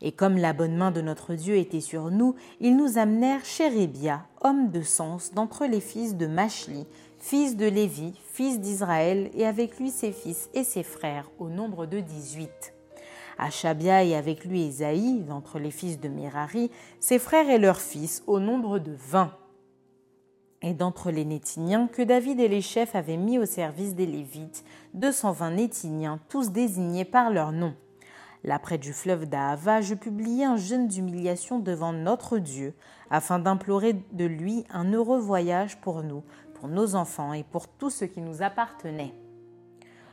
Et 0.02 0.14
comme 0.14 0.38
la 0.38 0.54
bonne 0.54 0.78
main 0.78 0.92
de 0.92 1.02
notre 1.02 1.34
Dieu 1.34 1.58
était 1.58 1.82
sur 1.82 2.10
nous, 2.10 2.34
ils 2.62 2.78
nous 2.78 2.98
amenèrent 2.98 3.44
Chérébia, 3.44 4.26
homme 4.40 4.72
de 4.72 4.84
sens, 4.84 5.34
d'entre 5.34 5.66
les 5.66 5.82
fils 5.82 6.16
de 6.16 6.28
Machli, 6.28 6.88
fils 7.18 7.58
de 7.58 7.66
Lévi, 7.66 8.14
fils 8.32 8.62
d'Israël, 8.62 9.32
et 9.34 9.46
avec 9.46 9.78
lui 9.78 9.90
ses 9.90 10.14
fils 10.14 10.50
et 10.54 10.64
ses 10.64 10.84
frères, 10.84 11.30
au 11.38 11.50
nombre 11.50 11.86
de 11.86 12.00
dix-huit. 12.00 12.74
Achabia 13.38 14.06
et 14.06 14.16
avec 14.16 14.46
lui 14.46 14.66
Esaïe, 14.66 15.26
d'entre 15.28 15.60
les 15.60 15.72
fils 15.72 16.00
de 16.00 16.08
Merari, 16.08 16.72
ses 17.02 17.20
frères 17.20 17.50
et 17.50 17.60
leurs 17.60 17.82
fils, 17.82 18.24
au 18.28 18.40
nombre 18.40 18.80
de 18.80 18.94
vingt. 18.98 19.34
Et 20.62 20.74
d'entre 20.74 21.10
les 21.10 21.24
Nétiniens 21.24 21.88
que 21.88 22.02
David 22.02 22.42
et 22.42 22.50
les 22.50 22.62
chefs 22.62 22.94
avaient 22.94 23.16
mis 23.16 23.40
au 23.40 23.46
service 23.46 23.96
des 23.96 24.06
Lévites, 24.06 24.66
deux 24.94 25.14
cent 25.14 25.32
vingt 25.32 25.52
Nétiniens, 25.52 26.20
tous 26.28 26.52
désignés 26.52 27.06
par 27.06 27.30
leur 27.30 27.54
nom. 27.54 27.74
Là 28.44 28.60
près 28.60 28.78
du 28.78 28.92
fleuve 28.92 29.26
d'Ahava, 29.26 29.80
je 29.80 29.96
publiai 29.96 30.44
un 30.44 30.58
jeûne 30.58 30.88
d'humiliation 30.88 31.60
devant 31.60 31.94
notre 31.94 32.40
Dieu, 32.40 32.74
afin 33.10 33.40
d'implorer 33.40 33.94
de 34.12 34.26
lui 34.26 34.66
un 34.70 34.92
heureux 34.92 35.20
voyage 35.20 35.80
pour 35.80 36.04
nous, 36.04 36.24
pour 36.56 36.68
nos 36.68 36.96
enfants 36.96 37.32
et 37.32 37.44
pour 37.44 37.70
tout 37.70 37.90
ce 37.90 38.04
qui 38.04 38.20
nous 38.20 38.42
appartenait. 38.42 39.14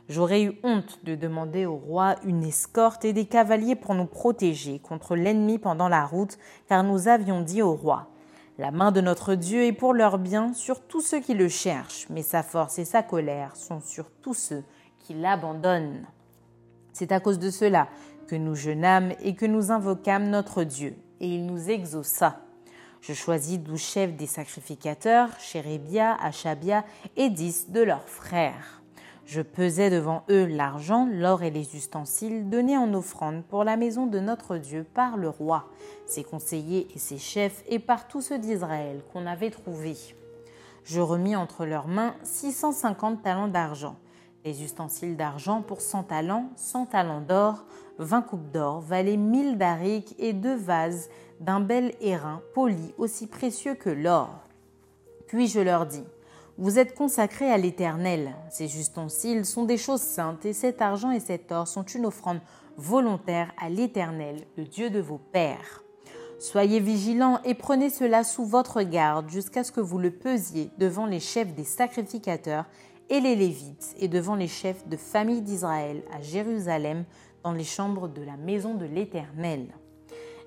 J'aurais 0.07 0.43
eu 0.43 0.57
honte 0.63 0.99
de 1.03 1.15
demander 1.15 1.65
au 1.65 1.75
roi 1.75 2.15
une 2.23 2.43
escorte 2.43 3.03
et 3.03 3.11
des 3.11 3.25
cavaliers 3.25 3.75
pour 3.75 3.95
nous 3.95 4.05
protéger 4.05 4.79
contre 4.79 5.17
l'ennemi 5.17 5.59
pendant 5.59 5.89
la 5.89 6.05
route, 6.05 6.37
car 6.69 6.83
nous 6.83 7.09
avions 7.09 7.41
dit 7.41 7.61
au 7.61 7.73
roi 7.73 8.07
La 8.59 8.71
main 8.71 8.91
de 8.91 9.01
notre 9.01 9.35
Dieu 9.35 9.65
est 9.65 9.71
pour 9.71 9.93
leur 9.93 10.17
bien 10.17 10.51
sur 10.53 10.81
tous 10.81 11.01
ceux 11.01 11.19
qui 11.19 11.35
le 11.35 11.47
cherchent, 11.47 12.07
mais 12.09 12.23
sa 12.23 12.41
force 12.41 12.79
et 12.79 12.85
sa 12.85 13.03
colère 13.03 13.55
sont 13.55 13.81
sur 13.81 14.09
tous 14.09 14.33
ceux 14.33 14.63
qui 14.97 15.13
l'abandonnent. 15.13 16.07
C'est 16.91 17.11
à 17.11 17.19
cause 17.19 17.37
de 17.37 17.51
cela 17.51 17.87
que 18.27 18.35
nous 18.35 18.55
jeûnâmes 18.55 19.13
et 19.21 19.35
que 19.35 19.45
nous 19.45 19.71
invoquâmes 19.71 20.31
notre 20.31 20.63
Dieu, 20.63 20.95
et 21.19 21.27
il 21.27 21.45
nous 21.45 21.69
exauça. 21.69 22.41
Je 23.01 23.13
choisis 23.13 23.59
douze 23.59 23.79
chefs 23.79 24.15
des 24.15 24.25
sacrificateurs, 24.25 25.29
Chérébia, 25.39 26.17
Achabia 26.19 26.83
et 27.15 27.29
dix 27.29 27.69
de 27.69 27.81
leurs 27.81 28.09
frères. 28.09 28.81
Je 29.27 29.41
pesais 29.41 29.89
devant 29.89 30.23
eux 30.29 30.45
l'argent, 30.45 31.05
l'or 31.05 31.43
et 31.43 31.49
les 31.49 31.75
ustensiles 31.75 32.49
donnés 32.49 32.77
en 32.77 32.93
offrande 32.93 33.43
pour 33.43 33.65
la 33.65 33.75
maison 33.75 34.07
de 34.07 34.21
notre 34.21 34.55
Dieu 34.55 34.85
par 34.93 35.17
le 35.17 35.27
roi, 35.27 35.65
ses 36.05 36.23
conseillers 36.23 36.87
et 36.95 36.97
ses 36.97 37.17
chefs, 37.17 37.61
et 37.67 37.79
par 37.79 38.07
tous 38.07 38.21
ceux 38.21 38.39
d'Israël 38.39 39.01
qu'on 39.11 39.25
avait 39.25 39.49
trouvés. 39.49 39.97
Je 40.85 41.01
remis 41.01 41.35
entre 41.35 41.65
leurs 41.65 41.89
mains 41.89 42.15
650 42.23 43.21
talents 43.21 43.49
d'argent, 43.49 43.97
les 44.45 44.63
ustensiles 44.63 45.17
d'argent 45.17 45.61
pour 45.61 45.81
100 45.81 46.03
talents, 46.03 46.49
100 46.55 46.85
talents 46.85 47.19
d'or, 47.19 47.65
20 47.97 48.21
coupes 48.21 48.51
d'or, 48.51 48.79
valaient 48.79 49.17
1000 49.17 49.57
darics 49.57 50.15
et 50.19 50.31
deux 50.31 50.55
vases 50.55 51.09
d'un 51.41 51.59
bel 51.59 51.93
airain 51.99 52.41
poli 52.53 52.93
aussi 52.97 53.27
précieux 53.27 53.75
que 53.75 53.89
l'or. 53.89 54.29
Puis 55.27 55.47
je 55.47 55.59
leur 55.59 55.85
dis 55.85 56.05
vous 56.57 56.79
êtes 56.79 56.95
consacrés 56.95 57.51
à 57.51 57.57
l'Éternel. 57.57 58.35
Ces 58.49 58.79
ustensiles 58.79 59.45
sont 59.45 59.65
des 59.65 59.77
choses 59.77 60.01
saintes 60.01 60.45
et 60.45 60.53
cet 60.53 60.81
argent 60.81 61.11
et 61.11 61.19
cet 61.19 61.51
or 61.51 61.67
sont 61.67 61.83
une 61.83 62.05
offrande 62.05 62.41
volontaire 62.77 63.53
à 63.61 63.69
l'Éternel, 63.69 64.41
le 64.57 64.63
Dieu 64.63 64.89
de 64.89 64.99
vos 64.99 65.19
pères. 65.19 65.83
Soyez 66.39 66.79
vigilants 66.79 67.39
et 67.43 67.53
prenez 67.53 67.89
cela 67.89 68.23
sous 68.23 68.45
votre 68.45 68.81
garde 68.81 69.29
jusqu'à 69.29 69.63
ce 69.63 69.71
que 69.71 69.81
vous 69.81 69.97
le 69.97 70.11
pesiez 70.11 70.69
devant 70.77 71.05
les 71.05 71.19
chefs 71.19 71.53
des 71.53 71.63
sacrificateurs 71.63 72.65
et 73.09 73.19
les 73.19 73.35
Lévites 73.35 73.95
et 73.99 74.07
devant 74.07 74.35
les 74.35 74.47
chefs 74.47 74.87
de 74.87 74.97
famille 74.97 75.41
d'Israël 75.41 76.03
à 76.11 76.21
Jérusalem 76.21 77.05
dans 77.43 77.53
les 77.53 77.63
chambres 77.63 78.07
de 78.07 78.21
la 78.21 78.37
maison 78.37 78.75
de 78.75 78.85
l'Éternel. 78.85 79.67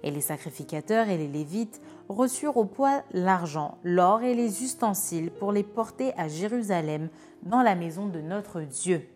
Et 0.03 0.11
les 0.11 0.21
sacrificateurs 0.21 1.09
et 1.09 1.19
les 1.19 1.29
Lévites 1.29 1.81
reçurent 2.11 2.57
au 2.57 2.65
poids 2.65 3.03
l'argent, 3.13 3.79
l'or 3.85 4.23
et 4.23 4.35
les 4.35 4.63
ustensiles 4.63 5.31
pour 5.31 5.53
les 5.53 5.63
porter 5.63 6.13
à 6.19 6.29
Jérusalem 6.29 7.09
dans 7.43 7.63
la 7.63 7.75
maison 7.75 8.07
de 8.07 8.21
notre 8.21 8.61
Dieu. 8.63 9.09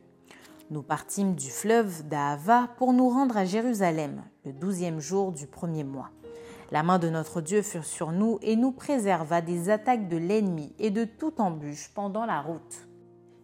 Nous 0.70 0.82
partîmes 0.82 1.34
du 1.34 1.50
fleuve 1.50 2.08
d'Ahava 2.08 2.68
pour 2.78 2.92
nous 2.92 3.08
rendre 3.08 3.36
à 3.36 3.44
Jérusalem 3.44 4.22
le 4.44 4.52
douzième 4.52 5.00
jour 5.00 5.32
du 5.32 5.46
premier 5.46 5.84
mois. 5.84 6.10
La 6.70 6.82
main 6.82 6.98
de 6.98 7.10
notre 7.10 7.40
Dieu 7.40 7.62
fut 7.62 7.82
sur 7.82 8.12
nous 8.12 8.38
et 8.42 8.56
nous 8.56 8.72
préserva 8.72 9.40
des 9.40 9.70
attaques 9.70 10.08
de 10.08 10.16
l'ennemi 10.16 10.74
et 10.78 10.90
de 10.90 11.04
toute 11.04 11.40
embûche 11.40 11.90
pendant 11.94 12.24
la 12.24 12.40
route. 12.40 12.88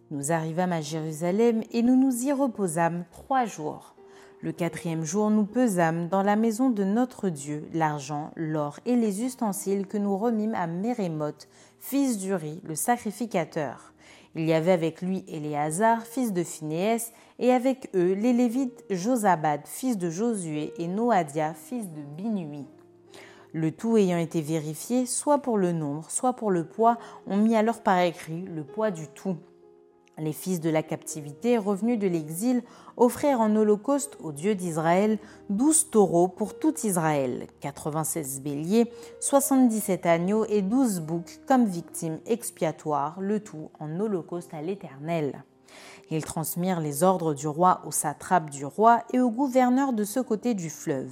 Nous 0.09 0.31
arrivâmes 0.31 0.73
à 0.73 0.81
Jérusalem 0.81 1.63
et 1.71 1.83
nous 1.83 1.95
nous 1.95 2.25
y 2.25 2.31
reposâmes 2.31 3.05
trois 3.11 3.45
jours. 3.45 3.95
Le 4.43 4.51
quatrième 4.51 5.03
jour, 5.03 5.29
nous 5.29 5.45
pesâmes 5.45 6.07
dans 6.07 6.23
la 6.23 6.35
maison 6.35 6.71
de 6.71 6.83
notre 6.83 7.29
Dieu 7.29 7.63
l'argent, 7.75 8.31
l'or 8.35 8.79
et 8.87 8.95
les 8.95 9.23
ustensiles 9.23 9.85
que 9.85 9.99
nous 9.99 10.17
remîmes 10.17 10.55
à 10.55 10.65
Mérémoth, 10.65 11.47
fils 11.79 12.17
d'Uri, 12.17 12.59
le 12.63 12.73
sacrificateur. 12.73 13.93
Il 14.33 14.45
y 14.45 14.53
avait 14.53 14.71
avec 14.71 15.03
lui 15.03 15.23
Éléazar, 15.27 16.01
fils 16.07 16.33
de 16.33 16.43
Phinéès, 16.43 17.13
et 17.37 17.51
avec 17.51 17.91
eux 17.93 18.13
les 18.13 18.33
Lévites 18.33 18.83
Josabad, 18.89 19.61
fils 19.65 19.99
de 19.99 20.09
Josué, 20.09 20.73
et 20.79 20.87
Noadia, 20.87 21.53
fils 21.53 21.87
de 21.91 22.01
Binui. 22.01 22.65
Le 23.53 23.71
tout 23.71 23.95
ayant 23.97 24.17
été 24.17 24.41
vérifié, 24.41 25.05
soit 25.05 25.37
pour 25.37 25.59
le 25.59 25.71
nombre, 25.71 26.09
soit 26.09 26.33
pour 26.33 26.49
le 26.49 26.65
poids, 26.65 26.97
on 27.27 27.37
mit 27.37 27.55
alors 27.55 27.83
par 27.83 27.99
écrit 27.99 28.45
le 28.45 28.63
poids 28.63 28.89
du 28.89 29.07
tout. 29.07 29.37
Les 30.21 30.33
fils 30.33 30.59
de 30.59 30.69
la 30.69 30.83
captivité, 30.83 31.57
revenus 31.57 31.97
de 31.97 32.05
l'exil, 32.05 32.61
offrirent 32.95 33.41
en 33.41 33.55
holocauste 33.55 34.17
au 34.19 34.31
Dieu 34.31 34.53
d'Israël 34.53 35.17
douze 35.49 35.89
taureaux 35.89 36.27
pour 36.27 36.59
tout 36.59 36.75
Israël, 36.83 37.47
96 37.59 38.41
béliers, 38.41 38.91
77 39.19 40.05
agneaux 40.05 40.45
et 40.45 40.61
douze 40.61 40.99
boucs 40.99 41.39
comme 41.47 41.65
victimes 41.65 42.19
expiatoires, 42.27 43.19
le 43.19 43.39
tout 43.39 43.71
en 43.79 43.99
holocauste 43.99 44.53
à 44.53 44.61
l'Éternel. 44.61 45.43
Ils 46.11 46.23
transmirent 46.23 46.81
les 46.81 47.01
ordres 47.01 47.33
du 47.33 47.47
roi 47.47 47.81
aux 47.87 47.91
satrapes 47.91 48.51
du 48.51 48.63
roi 48.63 49.03
et 49.13 49.19
aux 49.19 49.31
gouverneurs 49.31 49.91
de 49.91 50.03
ce 50.03 50.19
côté 50.19 50.53
du 50.53 50.69
fleuve, 50.69 51.11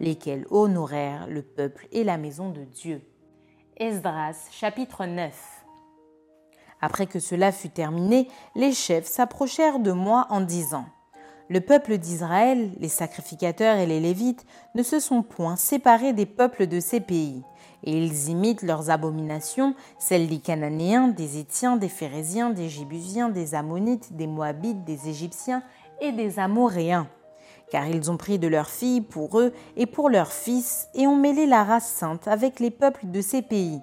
lesquels 0.00 0.46
honorèrent 0.50 1.28
le 1.28 1.40
peuple 1.40 1.88
et 1.92 2.04
la 2.04 2.18
maison 2.18 2.50
de 2.50 2.64
Dieu. 2.64 3.00
Esdras 3.78 4.48
chapitre 4.50 5.06
9 5.06 5.59
après 6.80 7.06
que 7.06 7.18
cela 7.18 7.52
fut 7.52 7.68
terminé, 7.68 8.28
les 8.54 8.72
chefs 8.72 9.06
s'approchèrent 9.06 9.78
de 9.78 9.92
moi 9.92 10.26
en 10.30 10.40
disant 10.40 10.86
Le 11.48 11.60
peuple 11.60 11.98
d'Israël, 11.98 12.70
les 12.78 12.88
sacrificateurs 12.88 13.76
et 13.76 13.86
les 13.86 14.00
Lévites, 14.00 14.46
ne 14.74 14.82
se 14.82 14.98
sont 14.98 15.22
point 15.22 15.56
séparés 15.56 16.12
des 16.12 16.26
peuples 16.26 16.66
de 16.66 16.80
ces 16.80 17.00
pays, 17.00 17.42
et 17.84 17.96
ils 17.96 18.28
imitent 18.28 18.62
leurs 18.62 18.90
abominations, 18.90 19.74
celles 19.98 20.28
des 20.28 20.38
Cananéens, 20.38 21.08
des 21.08 21.38
Étiens, 21.38 21.76
des 21.76 21.88
Phérésiens, 21.88 22.50
des 22.50 22.68
Jébusiens, 22.68 23.28
des 23.28 23.54
Ammonites, 23.54 24.16
des 24.16 24.26
Moabites, 24.26 24.84
des 24.84 25.08
Égyptiens 25.08 25.62
et 26.00 26.12
des 26.12 26.38
Amoréens. 26.38 27.08
Car 27.70 27.86
ils 27.86 28.10
ont 28.10 28.16
pris 28.16 28.38
de 28.38 28.48
leurs 28.48 28.68
filles 28.68 29.00
pour 29.00 29.38
eux 29.38 29.52
et 29.76 29.86
pour 29.86 30.10
leurs 30.10 30.32
fils, 30.32 30.88
et 30.94 31.06
ont 31.06 31.16
mêlé 31.16 31.46
la 31.46 31.62
race 31.62 31.88
sainte 31.88 32.26
avec 32.26 32.58
les 32.58 32.70
peuples 32.70 33.10
de 33.10 33.20
ces 33.20 33.42
pays 33.42 33.80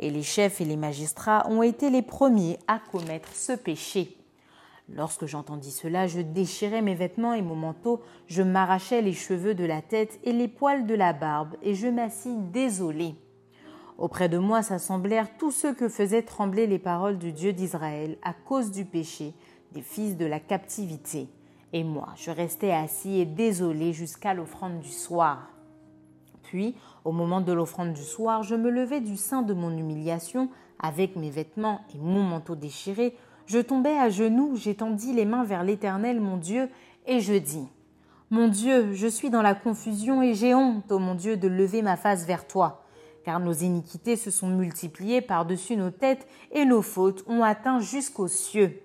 et 0.00 0.10
les 0.10 0.22
chefs 0.22 0.60
et 0.60 0.64
les 0.64 0.76
magistrats 0.76 1.46
ont 1.48 1.62
été 1.62 1.90
les 1.90 2.02
premiers 2.02 2.58
à 2.66 2.78
commettre 2.78 3.34
ce 3.34 3.52
péché. 3.52 4.16
Lorsque 4.88 5.26
j'entendis 5.26 5.72
cela, 5.72 6.06
je 6.06 6.20
déchirai 6.20 6.80
mes 6.80 6.94
vêtements 6.94 7.34
et 7.34 7.42
mon 7.42 7.56
manteau, 7.56 8.02
je 8.28 8.42
m'arrachai 8.42 9.02
les 9.02 9.12
cheveux 9.12 9.54
de 9.54 9.64
la 9.64 9.82
tête 9.82 10.20
et 10.22 10.32
les 10.32 10.48
poils 10.48 10.86
de 10.86 10.94
la 10.94 11.12
barbe, 11.12 11.56
et 11.62 11.74
je 11.74 11.88
m'assis 11.88 12.36
désolé. 12.52 13.16
Auprès 13.98 14.28
de 14.28 14.38
moi 14.38 14.62
s'assemblèrent 14.62 15.36
tous 15.38 15.50
ceux 15.50 15.74
que 15.74 15.88
faisaient 15.88 16.22
trembler 16.22 16.66
les 16.66 16.78
paroles 16.78 17.18
du 17.18 17.32
Dieu 17.32 17.52
d'Israël 17.52 18.18
à 18.22 18.32
cause 18.32 18.70
du 18.70 18.84
péché 18.84 19.32
des 19.72 19.82
fils 19.82 20.16
de 20.16 20.26
la 20.26 20.38
captivité. 20.38 21.28
Et 21.72 21.82
moi, 21.82 22.08
je 22.16 22.30
restai 22.30 22.72
assis 22.72 23.18
et 23.18 23.24
désolé 23.24 23.92
jusqu'à 23.92 24.34
l'offrande 24.34 24.80
du 24.80 24.90
soir. 24.90 25.50
Puis, 26.42 26.76
au 27.06 27.12
moment 27.12 27.40
de 27.40 27.52
l'offrande 27.52 27.92
du 27.92 28.02
soir, 28.02 28.42
je 28.42 28.56
me 28.56 28.68
levai 28.68 29.00
du 29.00 29.16
sein 29.16 29.42
de 29.42 29.54
mon 29.54 29.70
humiliation, 29.70 30.48
avec 30.80 31.14
mes 31.14 31.30
vêtements 31.30 31.80
et 31.94 31.98
mon 31.98 32.22
manteau 32.22 32.56
déchiré, 32.56 33.16
je 33.46 33.58
tombai 33.60 33.96
à 33.96 34.10
genoux, 34.10 34.56
j'étendis 34.56 35.12
les 35.12 35.24
mains 35.24 35.44
vers 35.44 35.62
l'Éternel 35.62 36.20
mon 36.20 36.36
Dieu, 36.36 36.68
et 37.06 37.20
je 37.20 37.34
dis 37.34 37.68
Mon 38.30 38.48
Dieu, 38.48 38.92
je 38.92 39.06
suis 39.06 39.30
dans 39.30 39.40
la 39.40 39.54
confusion 39.54 40.20
et 40.20 40.34
j'ai 40.34 40.52
honte, 40.52 40.90
ô 40.90 40.98
mon 40.98 41.14
Dieu, 41.14 41.36
de 41.36 41.46
lever 41.46 41.80
ma 41.80 41.96
face 41.96 42.26
vers 42.26 42.48
toi, 42.48 42.82
car 43.24 43.38
nos 43.38 43.52
iniquités 43.52 44.16
se 44.16 44.32
sont 44.32 44.48
multipliées 44.48 45.20
par-dessus 45.20 45.76
nos 45.76 45.90
têtes 45.90 46.26
et 46.50 46.64
nos 46.64 46.82
fautes 46.82 47.22
ont 47.28 47.44
atteint 47.44 47.78
jusqu'aux 47.78 48.28
cieux. 48.28 48.82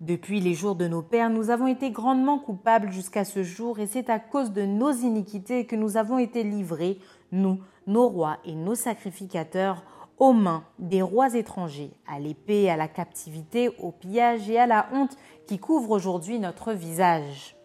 Depuis 0.00 0.40
les 0.40 0.54
jours 0.54 0.76
de 0.76 0.86
nos 0.86 1.02
pères, 1.02 1.28
nous 1.28 1.50
avons 1.50 1.66
été 1.66 1.90
grandement 1.90 2.38
coupables 2.38 2.92
jusqu'à 2.92 3.24
ce 3.24 3.42
jour, 3.42 3.80
et 3.80 3.88
c'est 3.88 4.08
à 4.10 4.20
cause 4.20 4.52
de 4.52 4.62
nos 4.62 4.92
iniquités 4.92 5.66
que 5.66 5.74
nous 5.74 5.96
avons 5.96 6.18
été 6.18 6.44
livrés, 6.44 6.98
nous, 7.32 7.58
nos 7.88 8.08
rois 8.08 8.38
et 8.44 8.54
nos 8.54 8.76
sacrificateurs, 8.76 9.82
aux 10.18 10.32
mains 10.32 10.62
des 10.78 11.02
rois 11.02 11.34
étrangers, 11.34 11.90
à 12.06 12.20
l'épée, 12.20 12.70
à 12.70 12.76
la 12.76 12.86
captivité, 12.86 13.70
au 13.80 13.90
pillage 13.90 14.48
et 14.48 14.58
à 14.58 14.68
la 14.68 14.86
honte 14.92 15.16
qui 15.48 15.58
couvre 15.58 15.90
aujourd'hui 15.90 16.38
notre 16.38 16.72
visage. 16.72 17.57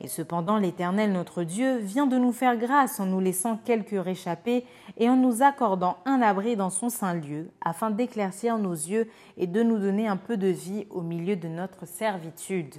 Et 0.00 0.08
cependant 0.08 0.58
l'Éternel 0.58 1.12
notre 1.12 1.42
Dieu 1.42 1.78
vient 1.78 2.06
de 2.06 2.18
nous 2.18 2.32
faire 2.32 2.56
grâce 2.56 3.00
en 3.00 3.06
nous 3.06 3.20
laissant 3.20 3.56
quelques 3.56 4.02
réchappés 4.02 4.66
et 4.98 5.08
en 5.08 5.16
nous 5.16 5.42
accordant 5.42 5.96
un 6.04 6.20
abri 6.20 6.54
dans 6.56 6.70
son 6.70 6.90
saint 6.90 7.14
lieu, 7.14 7.50
afin 7.64 7.90
d'éclaircir 7.90 8.58
nos 8.58 8.74
yeux 8.74 9.08
et 9.38 9.46
de 9.46 9.62
nous 9.62 9.78
donner 9.78 10.06
un 10.06 10.18
peu 10.18 10.36
de 10.36 10.48
vie 10.48 10.86
au 10.90 11.00
milieu 11.00 11.36
de 11.36 11.48
notre 11.48 11.86
servitude. 11.86 12.74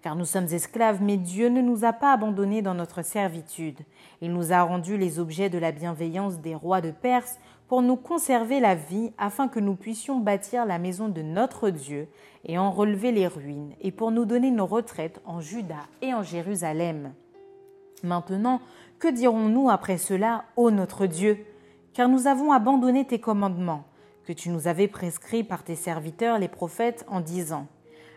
Car 0.00 0.14
nous 0.14 0.24
sommes 0.24 0.46
esclaves, 0.46 1.02
mais 1.02 1.16
Dieu 1.16 1.48
ne 1.48 1.60
nous 1.60 1.84
a 1.84 1.92
pas 1.92 2.12
abandonnés 2.12 2.62
dans 2.62 2.74
notre 2.74 3.02
servitude. 3.02 3.80
Il 4.20 4.32
nous 4.32 4.52
a 4.52 4.62
rendus 4.62 4.96
les 4.96 5.18
objets 5.18 5.50
de 5.50 5.58
la 5.58 5.72
bienveillance 5.72 6.38
des 6.38 6.54
rois 6.54 6.80
de 6.80 6.92
Perse 6.92 7.40
pour 7.68 7.82
nous 7.82 7.96
conserver 7.96 8.60
la 8.60 8.74
vie 8.74 9.12
afin 9.18 9.46
que 9.46 9.60
nous 9.60 9.74
puissions 9.74 10.18
bâtir 10.18 10.64
la 10.64 10.78
maison 10.78 11.08
de 11.08 11.20
notre 11.20 11.68
Dieu 11.68 12.08
et 12.46 12.56
en 12.58 12.70
relever 12.70 13.12
les 13.12 13.26
ruines, 13.26 13.74
et 13.82 13.92
pour 13.92 14.10
nous 14.10 14.24
donner 14.24 14.50
nos 14.50 14.66
retraites 14.66 15.20
en 15.26 15.40
Juda 15.40 15.86
et 16.00 16.14
en 16.14 16.22
Jérusalem. 16.22 17.12
Maintenant, 18.02 18.60
que 18.98 19.08
dirons-nous 19.08 19.68
après 19.68 19.98
cela, 19.98 20.44
ô 20.56 20.70
notre 20.70 21.06
Dieu? 21.06 21.44
Car 21.92 22.08
nous 22.08 22.26
avons 22.26 22.52
abandonné 22.52 23.04
tes 23.04 23.18
commandements, 23.18 23.84
que 24.24 24.32
tu 24.32 24.48
nous 24.48 24.66
avais 24.66 24.88
prescrits 24.88 25.44
par 25.44 25.62
tes 25.62 25.74
serviteurs 25.74 26.38
les 26.38 26.48
prophètes 26.48 27.04
en 27.08 27.20
disant 27.20 27.66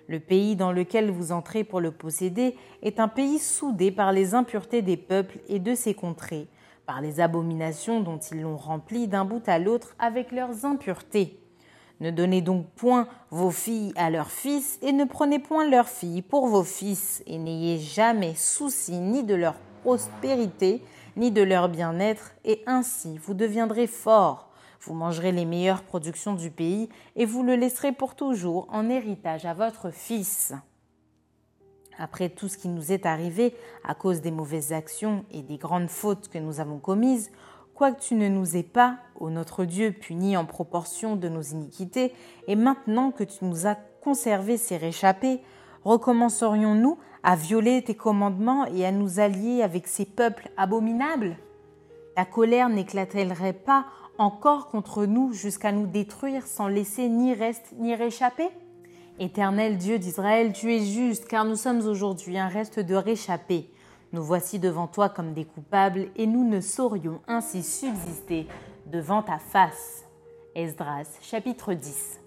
Le 0.07 0.19
pays 0.19 0.55
dans 0.55 0.71
lequel 0.71 1.11
vous 1.11 1.31
entrez 1.31 1.63
pour 1.63 1.81
le 1.81 1.91
posséder 1.91 2.55
est 2.83 2.99
un 2.99 3.07
pays 3.07 3.39
soudé 3.39 3.91
par 3.91 4.13
les 4.13 4.33
impuretés 4.33 4.81
des 4.81 4.97
peuples 4.97 5.39
et 5.49 5.59
de 5.59 5.75
ses 5.75 5.93
contrées, 5.93 6.47
par 6.91 6.99
les 6.99 7.21
abominations 7.21 8.01
dont 8.01 8.17
ils 8.17 8.41
l'ont 8.41 8.57
rempli 8.57 9.07
d'un 9.07 9.23
bout 9.23 9.47
à 9.47 9.59
l'autre 9.59 9.95
avec 9.97 10.33
leurs 10.33 10.65
impuretés. 10.65 11.39
Ne 12.01 12.11
donnez 12.11 12.41
donc 12.41 12.67
point 12.71 13.07
vos 13.29 13.49
filles 13.49 13.93
à 13.95 14.09
leurs 14.09 14.29
fils, 14.29 14.77
et 14.81 14.91
ne 14.91 15.05
prenez 15.05 15.39
point 15.39 15.69
leurs 15.69 15.87
filles 15.87 16.21
pour 16.21 16.47
vos 16.47 16.65
fils, 16.65 17.23
et 17.27 17.37
n'ayez 17.37 17.77
jamais 17.77 18.35
souci 18.35 18.99
ni 18.99 19.23
de 19.23 19.35
leur 19.35 19.53
prospérité, 19.83 20.83
ni 21.15 21.31
de 21.31 21.41
leur 21.41 21.69
bien-être, 21.69 22.33
et 22.43 22.61
ainsi 22.67 23.17
vous 23.19 23.35
deviendrez 23.35 23.87
forts. 23.87 24.49
Vous 24.81 24.93
mangerez 24.93 25.31
les 25.31 25.45
meilleures 25.45 25.83
productions 25.83 26.33
du 26.33 26.51
pays, 26.51 26.89
et 27.15 27.23
vous 27.23 27.43
le 27.43 27.55
laisserez 27.55 27.93
pour 27.93 28.15
toujours 28.15 28.67
en 28.69 28.89
héritage 28.89 29.45
à 29.45 29.53
votre 29.53 29.91
fils. 29.91 30.53
Après 32.03 32.29
tout 32.29 32.47
ce 32.47 32.57
qui 32.57 32.67
nous 32.67 32.91
est 32.91 33.05
arrivé 33.05 33.53
à 33.83 33.93
cause 33.93 34.21
des 34.21 34.31
mauvaises 34.31 34.73
actions 34.73 35.23
et 35.29 35.43
des 35.43 35.57
grandes 35.57 35.87
fautes 35.87 36.29
que 36.29 36.39
nous 36.39 36.59
avons 36.59 36.79
commises, 36.79 37.29
quoique 37.75 38.01
tu 38.01 38.15
ne 38.15 38.27
nous 38.27 38.57
aies 38.57 38.63
pas, 38.63 38.97
ô 39.19 39.29
notre 39.29 39.65
Dieu, 39.65 39.91
punis 39.91 40.35
en 40.35 40.45
proportion 40.45 41.15
de 41.15 41.29
nos 41.29 41.43
iniquités, 41.43 42.11
et 42.47 42.55
maintenant 42.55 43.11
que 43.11 43.23
tu 43.23 43.45
nous 43.45 43.67
as 43.67 43.75
conservé 44.01 44.57
ces 44.57 44.77
réchappés, 44.77 45.41
recommencerions-nous 45.83 46.97
à 47.21 47.35
violer 47.35 47.83
tes 47.83 47.93
commandements 47.93 48.65
et 48.65 48.83
à 48.83 48.91
nous 48.91 49.19
allier 49.19 49.61
avec 49.61 49.85
ces 49.85 50.05
peuples 50.05 50.49
abominables? 50.57 51.37
Ta 52.15 52.25
colère 52.25 52.69
n'éclate-t-elle 52.69 53.35
pas 53.63 53.85
encore 54.17 54.69
contre 54.69 55.05
nous 55.05 55.33
jusqu'à 55.33 55.71
nous 55.71 55.85
détruire 55.85 56.47
sans 56.47 56.67
laisser 56.67 57.09
ni 57.09 57.35
reste 57.35 57.73
ni 57.77 57.93
réchapper? 57.93 58.49
Éternel 59.21 59.77
Dieu 59.77 59.99
d'Israël, 59.99 60.51
tu 60.51 60.73
es 60.73 60.83
juste, 60.83 61.27
car 61.27 61.45
nous 61.45 61.55
sommes 61.55 61.85
aujourd'hui 61.85 62.39
un 62.39 62.47
reste 62.47 62.79
de 62.79 62.95
réchappés. 62.95 63.69
Nous 64.13 64.23
voici 64.23 64.57
devant 64.57 64.87
toi 64.87 65.09
comme 65.09 65.33
des 65.33 65.45
coupables, 65.45 66.07
et 66.15 66.25
nous 66.25 66.43
ne 66.43 66.59
saurions 66.59 67.21
ainsi 67.27 67.61
subsister 67.61 68.47
devant 68.87 69.21
ta 69.21 69.37
face. 69.37 70.07
Esdras 70.55 71.19
chapitre 71.21 71.75
10 71.75 72.19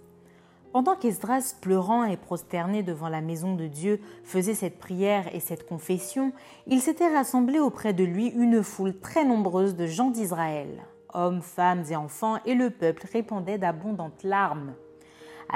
Pendant 0.72 0.94
qu'Esdras, 0.94 1.56
pleurant 1.60 2.04
et 2.04 2.16
prosterné 2.16 2.84
devant 2.84 3.08
la 3.08 3.22
maison 3.22 3.56
de 3.56 3.66
Dieu, 3.66 4.00
faisait 4.22 4.54
cette 4.54 4.78
prière 4.78 5.34
et 5.34 5.40
cette 5.40 5.66
confession, 5.66 6.30
il 6.68 6.80
s'était 6.80 7.12
rassemblé 7.12 7.58
auprès 7.58 7.92
de 7.92 8.04
lui 8.04 8.28
une 8.28 8.62
foule 8.62 8.96
très 9.00 9.24
nombreuse 9.24 9.74
de 9.74 9.88
gens 9.88 10.10
d'Israël. 10.10 10.84
Hommes, 11.12 11.42
femmes 11.42 11.82
et 11.90 11.96
enfants, 11.96 12.38
et 12.46 12.54
le 12.54 12.70
peuple 12.70 13.08
répandait 13.12 13.58
d'abondantes 13.58 14.22
larmes. 14.22 14.74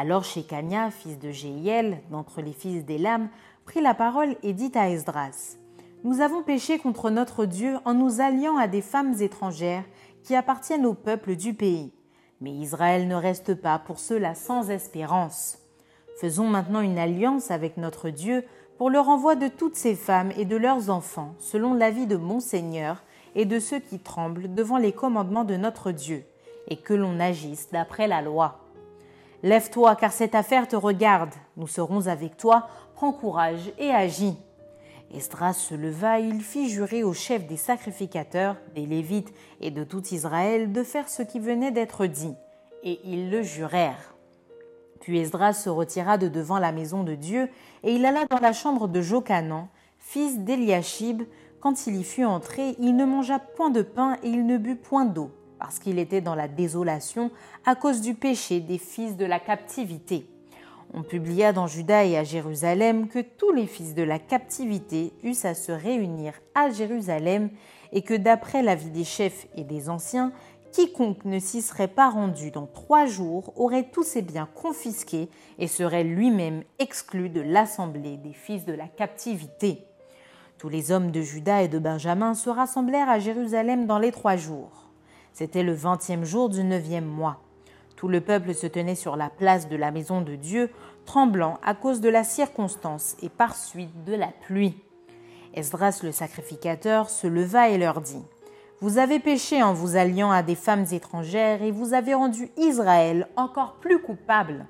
Alors 0.01 0.23
Shekania, 0.23 0.93
fils 0.93 1.19
de 1.19 1.33
Jéhiel, 1.33 1.99
d'entre 2.13 2.41
les 2.41 2.53
fils 2.53 2.85
d'Élam, 2.85 3.29
prit 3.65 3.81
la 3.81 3.95
parole 3.95 4.37
et 4.45 4.53
dit 4.53 4.71
à 4.77 4.91
Esdras 4.91 5.57
Nous 6.05 6.21
avons 6.21 6.45
péché 6.45 6.79
contre 6.79 7.11
notre 7.11 7.47
Dieu 7.47 7.79
en 7.85 7.95
nous 7.95 8.21
alliant 8.21 8.57
à 8.59 8.69
des 8.69 8.81
femmes 8.81 9.21
étrangères 9.21 9.83
qui 10.23 10.37
appartiennent 10.37 10.87
au 10.87 10.95
peuple 10.95 11.35
du 11.35 11.53
pays. 11.53 11.93
Mais 12.41 12.53
Israël 12.53 13.09
ne 13.09 13.17
reste 13.17 13.57
pas 13.57 13.81
pour 13.81 13.99
cela 13.99 14.37
sans 14.37 14.71
espérance. 14.71 15.59
Faisons 16.21 16.47
maintenant 16.47 16.81
une 16.81 17.01
alliance 17.01 17.51
avec 17.51 17.77
notre 17.77 18.11
Dieu 18.11 18.45
pour 18.77 18.91
le 18.91 19.01
renvoi 19.01 19.35
de 19.35 19.49
toutes 19.49 19.75
ces 19.75 19.97
femmes 19.97 20.31
et 20.37 20.45
de 20.45 20.57
leurs 20.57 20.91
enfants, 20.91 21.35
selon 21.41 21.75
l'avis 21.75 22.07
de 22.07 22.17
mon 22.17 22.39
Seigneur 22.39 23.03
et 23.35 23.47
de 23.47 23.59
ceux 23.59 23.81
qui 23.81 23.99
tremblent 23.99 24.55
devant 24.55 24.79
les 24.79 24.93
commandements 24.93 25.43
de 25.43 25.57
notre 25.57 25.91
Dieu, 25.91 26.23
et 26.69 26.77
que 26.77 26.95
l'on 26.95 27.19
agisse 27.19 27.71
d'après 27.73 28.07
la 28.07 28.23
loi. 28.23 28.68
Lève-toi, 29.43 29.95
car 29.95 30.13
cette 30.13 30.35
affaire 30.35 30.67
te 30.67 30.75
regarde. 30.75 31.35
Nous 31.57 31.69
serons 31.69 32.09
avec 32.09 32.37
toi. 32.37 32.69
Prends 32.95 33.13
courage 33.13 33.73
et 33.79 33.91
agis. 33.91 34.37
Esdras 35.15 35.55
se 35.55 35.75
leva 35.75 36.21
et 36.21 36.25
il 36.25 36.43
fit 36.43 36.69
jurer 36.69 37.03
au 37.03 37.15
chef 37.15 37.47
des 37.47 37.57
sacrificateurs, 37.57 38.57
des 38.75 38.85
Lévites 38.85 39.33
et 39.61 39.71
de 39.71 39.85
tout 39.85 40.05
Israël 40.09 40.73
de 40.73 40.83
faire 40.83 41.09
ce 41.09 41.23
qui 41.23 41.39
venait 41.39 41.71
d'être 41.71 42.07
dit. 42.07 42.35
Et 42.83 43.01
ils 43.05 43.31
le 43.31 43.43
jurèrent. 43.43 44.15
Puis 45.01 45.19
Esdras 45.19 45.55
se 45.55 45.71
retira 45.71 46.19
de 46.19 46.29
devant 46.29 46.59
la 46.59 46.73
maison 46.73 47.05
de 47.05 47.15
Dieu 47.15 47.49
et 47.85 47.95
il 47.95 48.05
alla 48.05 48.27
dans 48.27 48.41
la 48.41 48.53
chambre 48.53 48.89
de 48.89 49.01
Jocanan, 49.01 49.69
fils 49.99 50.41
d'Eliashib. 50.41 51.23
Quand 51.61 51.87
il 51.87 51.97
y 51.97 52.05
fut 52.05 52.25
entré, 52.25 52.77
il 52.79 52.95
ne 52.97 53.05
mangea 53.05 53.39
point 53.39 53.71
de 53.71 53.83
pain 53.83 54.17
et 54.23 54.29
il 54.29 54.47
ne 54.47 54.59
but 54.59 54.77
point 54.77 55.05
d'eau 55.05 55.31
parce 55.59 55.79
qu'il 55.79 55.99
était 55.99 56.21
dans 56.21 56.35
la 56.35 56.49
désolation 56.49 57.31
à 57.67 57.75
cause 57.75 58.01
du 58.01 58.15
péché 58.15 58.61
des 58.61 58.79
fils 58.79 59.17
de 59.17 59.25
la 59.25 59.41
captivité. 59.41 60.27
On 60.95 61.03
publia 61.03 61.53
dans 61.53 61.67
Juda 61.67 62.05
et 62.05 62.17
à 62.17 62.25
Jérusalem 62.25 63.09
que 63.09 63.19
tous 63.19 63.53
les 63.53 63.67
fils 63.67 63.95
de 63.95 64.03
la 64.03 64.19
captivité 64.19 65.13
eussent 65.23 65.45
à 65.45 65.55
se 65.55 65.73
réunir 65.73 66.33
à 66.55 66.71
Jérusalem 66.71 67.51
et 67.93 68.03
que 68.03 68.15
d'après 68.15 68.63
l'avis 68.63 68.91
des 68.91 69.05
chefs 69.05 69.47
et 69.55 69.65
des 69.65 69.91
anciens, 69.91 70.33
quiconque 70.73 71.25
ne 71.25 71.39
s'y 71.39 71.61
serait 71.61 71.89
pas 71.89 72.09
rendu 72.09 72.51
dans 72.51 72.67
trois 72.67 73.07
jours 73.07 73.53
aurait 73.57 73.91
tous 73.91 74.03
ses 74.03 74.23
biens 74.23 74.49
confisqués 74.55 75.29
et 75.59 75.67
serait 75.67 76.05
lui-même 76.05 76.63
exclu 76.79 77.29
de 77.29 77.41
l'assemblée 77.41 78.17
des 78.17 78.33
fils 78.33 78.65
de 78.65 78.73
la 78.73 78.89
captivité. 78.89 79.85
Tous 80.59 80.69
les 80.69 80.91
hommes 80.91 81.11
de 81.11 81.21
Juda 81.21 81.63
et 81.63 81.69
de 81.69 81.79
Benjamin 81.79 82.35
se 82.35 82.51
rassemblèrent 82.51 83.09
à 83.09 83.19
Jérusalem 83.19 83.87
dans 83.87 83.99
les 83.99 84.11
trois 84.11 84.37
jours. 84.37 84.88
C'était 85.39 85.63
le 85.63 85.73
vingtième 85.73 86.25
jour 86.25 86.49
du 86.49 86.65
neuvième 86.65 87.05
mois. 87.05 87.37
Tout 87.95 88.09
le 88.09 88.21
peuple 88.21 88.55
se 88.55 88.67
tenait 88.67 88.97
sur 88.97 89.15
la 89.15 89.31
place 89.31 89.69
de 89.69 89.77
la 89.77 89.93
maison 89.93 90.21
de 90.21 90.35
Dieu, 90.35 90.69
tremblant 91.07 91.61
à 91.65 91.75
cause 91.75 92.01
de 92.01 92.09
la 92.09 92.25
circonstance 92.25 93.15
et 93.23 93.29
par 93.29 93.55
suite 93.55 94.03
de 94.03 94.17
la 94.17 94.33
pluie. 94.43 94.75
Esdras 95.55 96.01
le 96.03 96.11
sacrificateur 96.11 97.09
se 97.09 97.29
leva 97.29 97.69
et 97.69 97.79
leur 97.79 98.01
dit 98.01 98.25
Vous 98.81 98.99
avez 98.99 99.21
péché 99.21 99.63
en 99.63 99.75
vous 99.75 99.95
alliant 99.95 100.33
à 100.33 100.43
des 100.43 100.57
femmes 100.57 100.87
étrangères 100.91 101.63
et 101.63 101.71
vous 101.71 101.95
avez 101.95 102.15
rendu 102.15 102.51
Israël 102.57 103.29
encore 103.37 103.75
plus 103.75 104.03
coupable. 104.03 104.67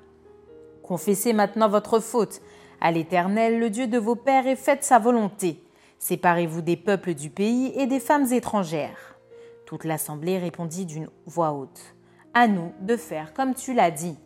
Confessez 0.83 1.33
maintenant 1.33 1.67
votre 1.67 1.99
faute 1.99 2.41
à 2.79 2.91
l'Éternel, 2.91 3.57
le 3.57 3.71
Dieu 3.71 3.87
de 3.87 3.97
vos 3.97 4.15
pères, 4.15 4.45
et 4.45 4.55
faites 4.55 4.83
sa 4.83 4.99
volonté. 4.99 5.63
Séparez-vous 5.97 6.61
des 6.61 6.77
peuples 6.77 7.15
du 7.15 7.31
pays 7.31 7.73
et 7.75 7.87
des 7.87 7.99
femmes 7.99 8.31
étrangères. 8.31 9.08
Toute 9.69 9.83
l'assemblée 9.83 10.39
répondit 10.39 10.87
d'une 10.87 11.09
voix 11.27 11.53
haute. 11.53 11.93
À 12.33 12.47
nous 12.47 12.71
de 12.81 12.97
faire 12.97 13.35
comme 13.35 13.53
tu 13.53 13.75
l'as 13.75 13.91
dit. 13.91 14.17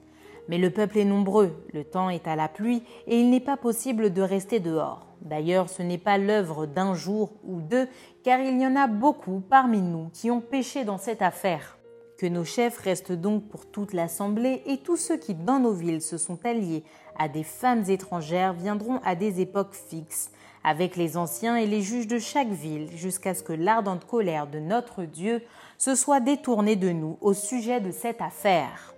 Mais 0.48 0.58
le 0.58 0.70
peuple 0.70 1.00
est 1.00 1.04
nombreux, 1.04 1.52
le 1.74 1.84
temps 1.84 2.10
est 2.10 2.30
à 2.30 2.38
la 2.38 2.48
pluie, 2.48 2.82
et 3.08 3.20
il 3.20 3.30
n'est 3.30 3.42
pas 3.42 3.58
possible 3.58 4.14
de 4.14 4.22
rester 4.22 4.62
dehors. 4.62 5.06
D'ailleurs, 5.20 5.68
ce 5.68 5.84
n'est 5.84 5.98
pas 5.98 6.18
l'œuvre 6.18 6.66
d'un 6.66 6.94
jour 6.94 7.34
ou 7.44 7.60
deux, 7.60 7.90
car 8.24 8.40
il 8.40 8.58
y 8.58 8.66
en 8.66 8.78
a 8.78 8.88
beaucoup 8.88 9.42
parmi 9.42 9.82
nous 9.82 10.08
qui 10.14 10.32
ont 10.32 10.40
péché 10.40 10.86
dans 10.86 10.98
cette 10.98 11.22
affaire. 11.22 11.78
Que 12.18 12.28
nos 12.28 12.46
chefs 12.46 12.78
restent 12.78 13.12
donc 13.12 13.50
pour 13.50 13.66
toute 13.66 13.92
l'assemblée, 13.92 14.64
et 14.66 14.78
tous 14.78 14.96
ceux 14.96 15.18
qui 15.18 15.34
dans 15.34 15.60
nos 15.60 15.74
villes 15.74 16.02
se 16.02 16.18
sont 16.18 16.40
alliés 16.46 16.86
à 17.20 17.28
des 17.28 17.44
femmes 17.44 17.84
étrangères 17.90 18.54
viendront 18.54 19.02
à 19.04 19.16
des 19.16 19.42
époques 19.42 19.76
fixes, 19.76 20.32
avec 20.64 20.96
les 20.96 21.18
anciens 21.18 21.58
et 21.58 21.68
les 21.68 21.82
juges 21.82 22.08
de 22.08 22.20
chaque 22.20 22.52
ville, 22.52 22.90
jusqu'à 22.96 23.34
ce 23.34 23.44
que 23.44 23.54
l'ardente 23.54 24.06
colère 24.06 24.48
de 24.48 24.60
notre 24.60 25.04
Dieu 25.04 25.42
se 25.78 25.96
soit 25.96 26.20
détournée 26.20 26.76
de 26.76 26.90
nous 26.90 27.18
au 27.22 27.34
sujet 27.34 27.82
de 27.82 27.92
cette 27.92 28.22
affaire. 28.22 28.94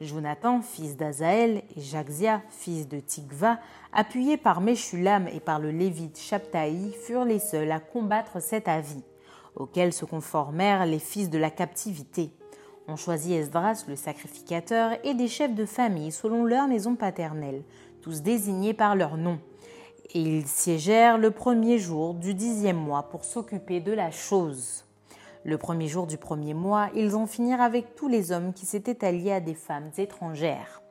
Jonathan, 0.00 0.60
fils 0.60 0.96
d'Azaël, 0.96 1.62
et 1.76 1.80
Jaxia, 1.80 2.42
fils 2.50 2.86
de 2.88 3.00
Tikva, 3.00 3.58
appuyés 3.92 4.36
par 4.36 4.60
Meshulam 4.60 5.26
et 5.28 5.40
par 5.40 5.58
le 5.58 5.70
Lévite 5.70 6.18
Chaptaï, 6.18 6.94
furent 7.04 7.24
les 7.24 7.38
seuls 7.38 7.72
à 7.72 7.80
combattre 7.80 8.40
cet 8.40 8.68
avis, 8.68 9.02
auquel 9.54 9.92
se 9.92 10.04
conformèrent 10.04 10.84
les 10.84 10.98
fils 10.98 11.30
de 11.30 11.38
la 11.38 11.50
captivité. 11.50 12.30
On 12.88 12.96
choisit 12.96 13.32
Esdras, 13.32 13.84
le 13.88 13.96
sacrificateur, 13.96 14.92
et 15.02 15.14
des 15.14 15.28
chefs 15.28 15.54
de 15.54 15.66
famille 15.66 16.12
selon 16.12 16.44
leur 16.44 16.68
maison 16.68 16.94
paternelle, 16.94 17.62
tous 18.02 18.22
désignés 18.22 18.74
par 18.74 18.96
leur 18.96 19.16
nom 19.16 19.38
et 20.14 20.20
ils 20.20 20.46
siégèrent 20.46 21.18
le 21.18 21.30
premier 21.30 21.78
jour 21.78 22.14
du 22.14 22.34
dixième 22.34 22.76
mois 22.76 23.04
pour 23.04 23.24
s'occuper 23.24 23.80
de 23.80 23.92
la 23.92 24.10
chose. 24.10 24.84
Le 25.44 25.58
premier 25.58 25.88
jour 25.88 26.06
du 26.06 26.16
premier 26.16 26.54
mois, 26.54 26.88
ils 26.94 27.14
en 27.14 27.26
finirent 27.26 27.60
avec 27.60 27.94
tous 27.94 28.08
les 28.08 28.32
hommes 28.32 28.52
qui 28.52 28.66
s'étaient 28.66 29.04
alliés 29.04 29.32
à 29.32 29.40
des 29.40 29.54
femmes 29.54 29.90
étrangères. 29.96 30.82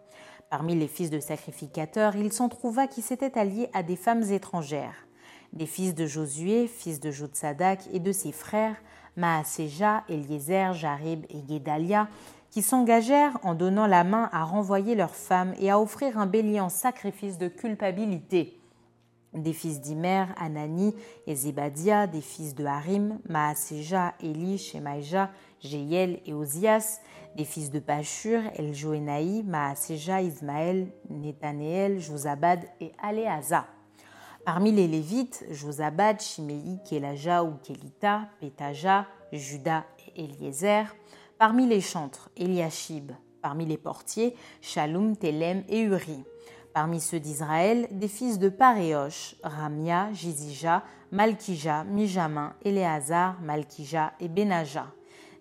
Parmi 0.49 0.75
les 0.75 0.87
fils 0.87 1.09
de 1.09 1.19
sacrificateurs, 1.19 2.15
il 2.15 2.31
s'en 2.31 2.49
trouva 2.49 2.87
qui 2.87 3.01
s'étaient 3.01 3.37
alliés 3.37 3.69
à 3.73 3.83
des 3.83 3.95
femmes 3.95 4.23
étrangères. 4.23 5.07
Des 5.53 5.65
fils 5.65 5.95
de 5.95 6.05
Josué, 6.05 6.67
fils 6.67 6.99
de 6.99 7.11
Jotsadak, 7.11 7.81
et 7.91 7.99
de 7.99 8.11
ses 8.11 8.31
frères, 8.31 8.75
Maaséja, 9.17 10.03
Eliezer, 10.09 10.73
Jarib 10.73 11.25
et 11.29 11.41
Guédalia, 11.41 12.07
qui 12.51 12.61
s'engagèrent 12.61 13.37
en 13.43 13.55
donnant 13.55 13.87
la 13.87 14.03
main 14.03 14.29
à 14.31 14.43
renvoyer 14.43 14.95
leurs 14.95 15.15
femmes 15.15 15.53
et 15.59 15.69
à 15.69 15.79
offrir 15.79 16.17
un 16.17 16.25
bélier 16.25 16.59
en 16.59 16.69
sacrifice 16.69 17.37
de 17.37 17.47
culpabilité 17.47 18.59
des 19.35 19.53
fils 19.53 19.81
d'Imer, 19.81 20.25
Anani 20.37 20.95
et 21.27 21.35
Zébadia, 21.35 22.07
des 22.07 22.21
fils 22.21 22.55
de 22.55 22.65
Harim, 22.65 23.19
Maaseja, 23.27 24.13
Eli, 24.21 24.57
Shemaïja, 24.57 25.31
Jéiel 25.59 26.21
et 26.25 26.33
Ozias, 26.33 27.01
des 27.35 27.45
fils 27.45 27.69
de 27.69 27.79
Pashur, 27.79 28.41
Eljoénaï, 28.55 29.43
Maaseja, 29.43 30.21
Ismaël, 30.21 30.87
Nethanéel, 31.09 31.99
Josabad 31.99 32.61
et 32.79 32.91
Aléaza. 33.01 33.65
Parmi 34.45 34.71
les 34.71 34.87
Lévites, 34.87 35.43
Josabad, 35.49 36.21
Shimei, 36.21 36.79
Kelaja 36.87 37.43
ou 37.43 37.55
Kelita, 37.63 38.29
Pétaja, 38.39 39.07
Judas 39.33 39.85
et 40.15 40.23
Eliezer. 40.23 40.95
Parmi 41.39 41.67
les 41.67 41.81
chantres, 41.81 42.29
Eliashib. 42.37 43.11
Parmi 43.41 43.65
les 43.65 43.77
portiers, 43.77 44.35
Shalom, 44.61 45.15
Telem 45.17 45.63
et 45.67 45.81
Uri. 45.81 46.23
Parmi 46.75 46.99
ceux 46.99 47.21
d'Israël, 47.21 47.87
des 47.89 48.09
fils 48.09 48.37
de 48.37 48.49
Paréosh, 48.49 49.37
Ramia, 49.43 50.11
Jizija, 50.11 50.83
Malkija, 51.09 51.85
Mijamin, 51.85 52.53
Éléazar, 52.65 53.39
Malkija 53.39 54.11
et 54.19 54.27
Benaja. 54.27 54.87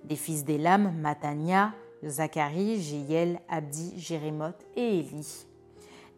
Des 0.04 0.14
fils 0.14 0.44
d'Elam, 0.44 0.94
Matania, 0.96 1.72
Zacharie, 2.06 2.80
Jéiel, 2.80 3.40
Abdi, 3.48 3.94
Jérémoth 3.96 4.64
et 4.76 5.00
Élie. 5.00 5.44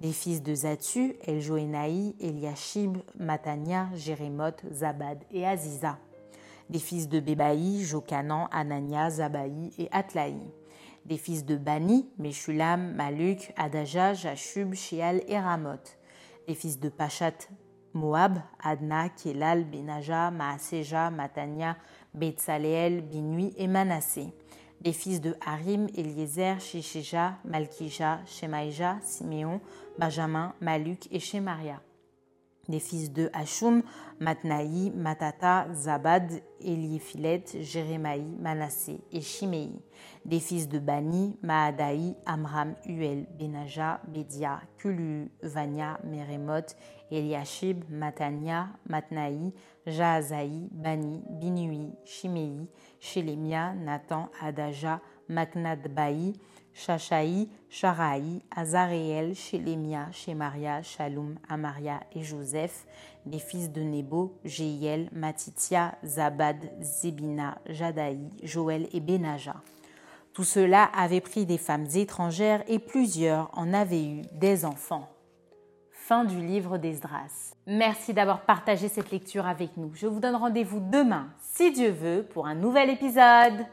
Des 0.02 0.12
fils 0.12 0.42
de 0.42 0.54
Zatu, 0.54 1.16
Eljoénaï, 1.26 2.14
Eliashib, 2.20 2.98
Matania, 3.18 3.88
Jérémoth, 3.94 4.64
Zabad 4.70 5.24
et 5.32 5.46
Aziza. 5.46 5.96
Des 6.68 6.78
fils 6.78 7.08
de 7.08 7.20
Bébaï, 7.20 7.82
Jokanan, 7.84 8.48
Anania, 8.52 9.08
Zabaï 9.08 9.72
et 9.78 9.88
Atlaï 9.92 10.36
des 11.06 11.16
fils 11.18 11.44
de 11.44 11.56
Bani, 11.56 12.08
Meshulam, 12.18 12.94
Maluk, 12.94 13.52
Adaja, 13.56 14.14
Jashub, 14.14 14.74
Sheal 14.74 15.22
et 15.28 15.38
Ramoth, 15.38 15.98
des 16.48 16.54
fils 16.54 16.80
de 16.80 16.88
Pachat, 16.88 17.48
Moab, 17.94 18.38
Adna, 18.62 19.08
Kelal, 19.08 19.64
Benaja, 19.64 20.30
Maaseja, 20.30 21.10
Matania, 21.10 21.76
Betsaleel, 22.12 23.02
Binui 23.02 23.54
et 23.56 23.68
Manassé, 23.68 24.34
des 24.80 24.92
fils 24.92 25.20
de 25.20 25.34
Harim, 25.44 25.86
Eliezer, 25.96 26.60
Shisheja, 26.60 27.38
Malkija, 27.44 28.20
Shemaïja, 28.26 28.98
Siméon, 29.02 29.60
Benjamin, 29.98 30.54
Maluk 30.60 31.08
et 31.10 31.20
Shemaria 31.20 31.80
des 32.68 32.80
fils 32.80 33.12
de 33.12 33.30
Hachum, 33.32 33.82
Matnaï, 34.20 34.90
Matata, 34.94 35.66
Zabad, 35.72 36.30
Eliphilet, 36.60 37.44
Jérémaï, 37.60 38.22
Manassé 38.40 39.00
et 39.12 39.20
Shimei, 39.20 39.70
des 40.24 40.40
fils 40.40 40.68
de 40.68 40.78
Bani, 40.78 41.36
Maadaï, 41.42 42.16
Amram, 42.26 42.74
Uel, 42.86 43.26
Benaja, 43.38 44.00
Bédia, 44.08 44.60
Kulu, 44.78 45.30
Vania, 45.42 45.98
Meremoth, 46.04 46.76
Eliashib, 47.10 47.84
Matania, 47.90 48.68
Matnaï, 48.88 49.52
Jaazaï, 49.86 50.68
Bani, 50.72 51.22
Binui, 51.30 51.92
Shimei, 52.04 52.66
Shelemia, 53.00 53.74
Nathan, 53.74 54.28
Adaja, 54.40 55.00
Maknadbaï, 55.28 56.34
Shashaï, 56.76 57.48
Sharaï, 57.70 58.42
Azareel, 58.54 59.34
Shelemia, 59.34 60.08
Shemaria, 60.12 60.82
Shalom, 60.82 61.36
Amaria 61.48 62.00
et 62.14 62.22
Joseph, 62.22 62.86
des 63.24 63.38
fils 63.38 63.72
de 63.72 63.80
Nebo, 63.80 64.38
Jéiel, 64.44 65.08
Matitia, 65.12 65.96
Zabad, 66.04 66.70
Zebina, 66.82 67.56
Jadaï, 67.66 68.18
Joël 68.42 68.88
et 68.92 69.00
Benaja. 69.00 69.54
Tout 70.34 70.44
cela 70.44 70.84
avait 70.84 71.22
pris 71.22 71.46
des 71.46 71.56
femmes 71.56 71.86
étrangères 71.94 72.62
et 72.68 72.78
plusieurs 72.78 73.50
en 73.54 73.72
avaient 73.72 74.04
eu 74.04 74.22
des 74.32 74.66
enfants. 74.66 75.08
Fin 75.90 76.24
du 76.24 76.38
livre 76.40 76.76
d'Esdras. 76.76 77.54
Merci 77.66 78.12
d'avoir 78.12 78.42
partagé 78.42 78.88
cette 78.88 79.10
lecture 79.10 79.46
avec 79.46 79.78
nous. 79.78 79.92
Je 79.94 80.06
vous 80.06 80.20
donne 80.20 80.36
rendez-vous 80.36 80.80
demain, 80.80 81.30
si 81.40 81.72
Dieu 81.72 81.90
veut, 81.90 82.22
pour 82.22 82.46
un 82.46 82.54
nouvel 82.54 82.90
épisode. 82.90 83.64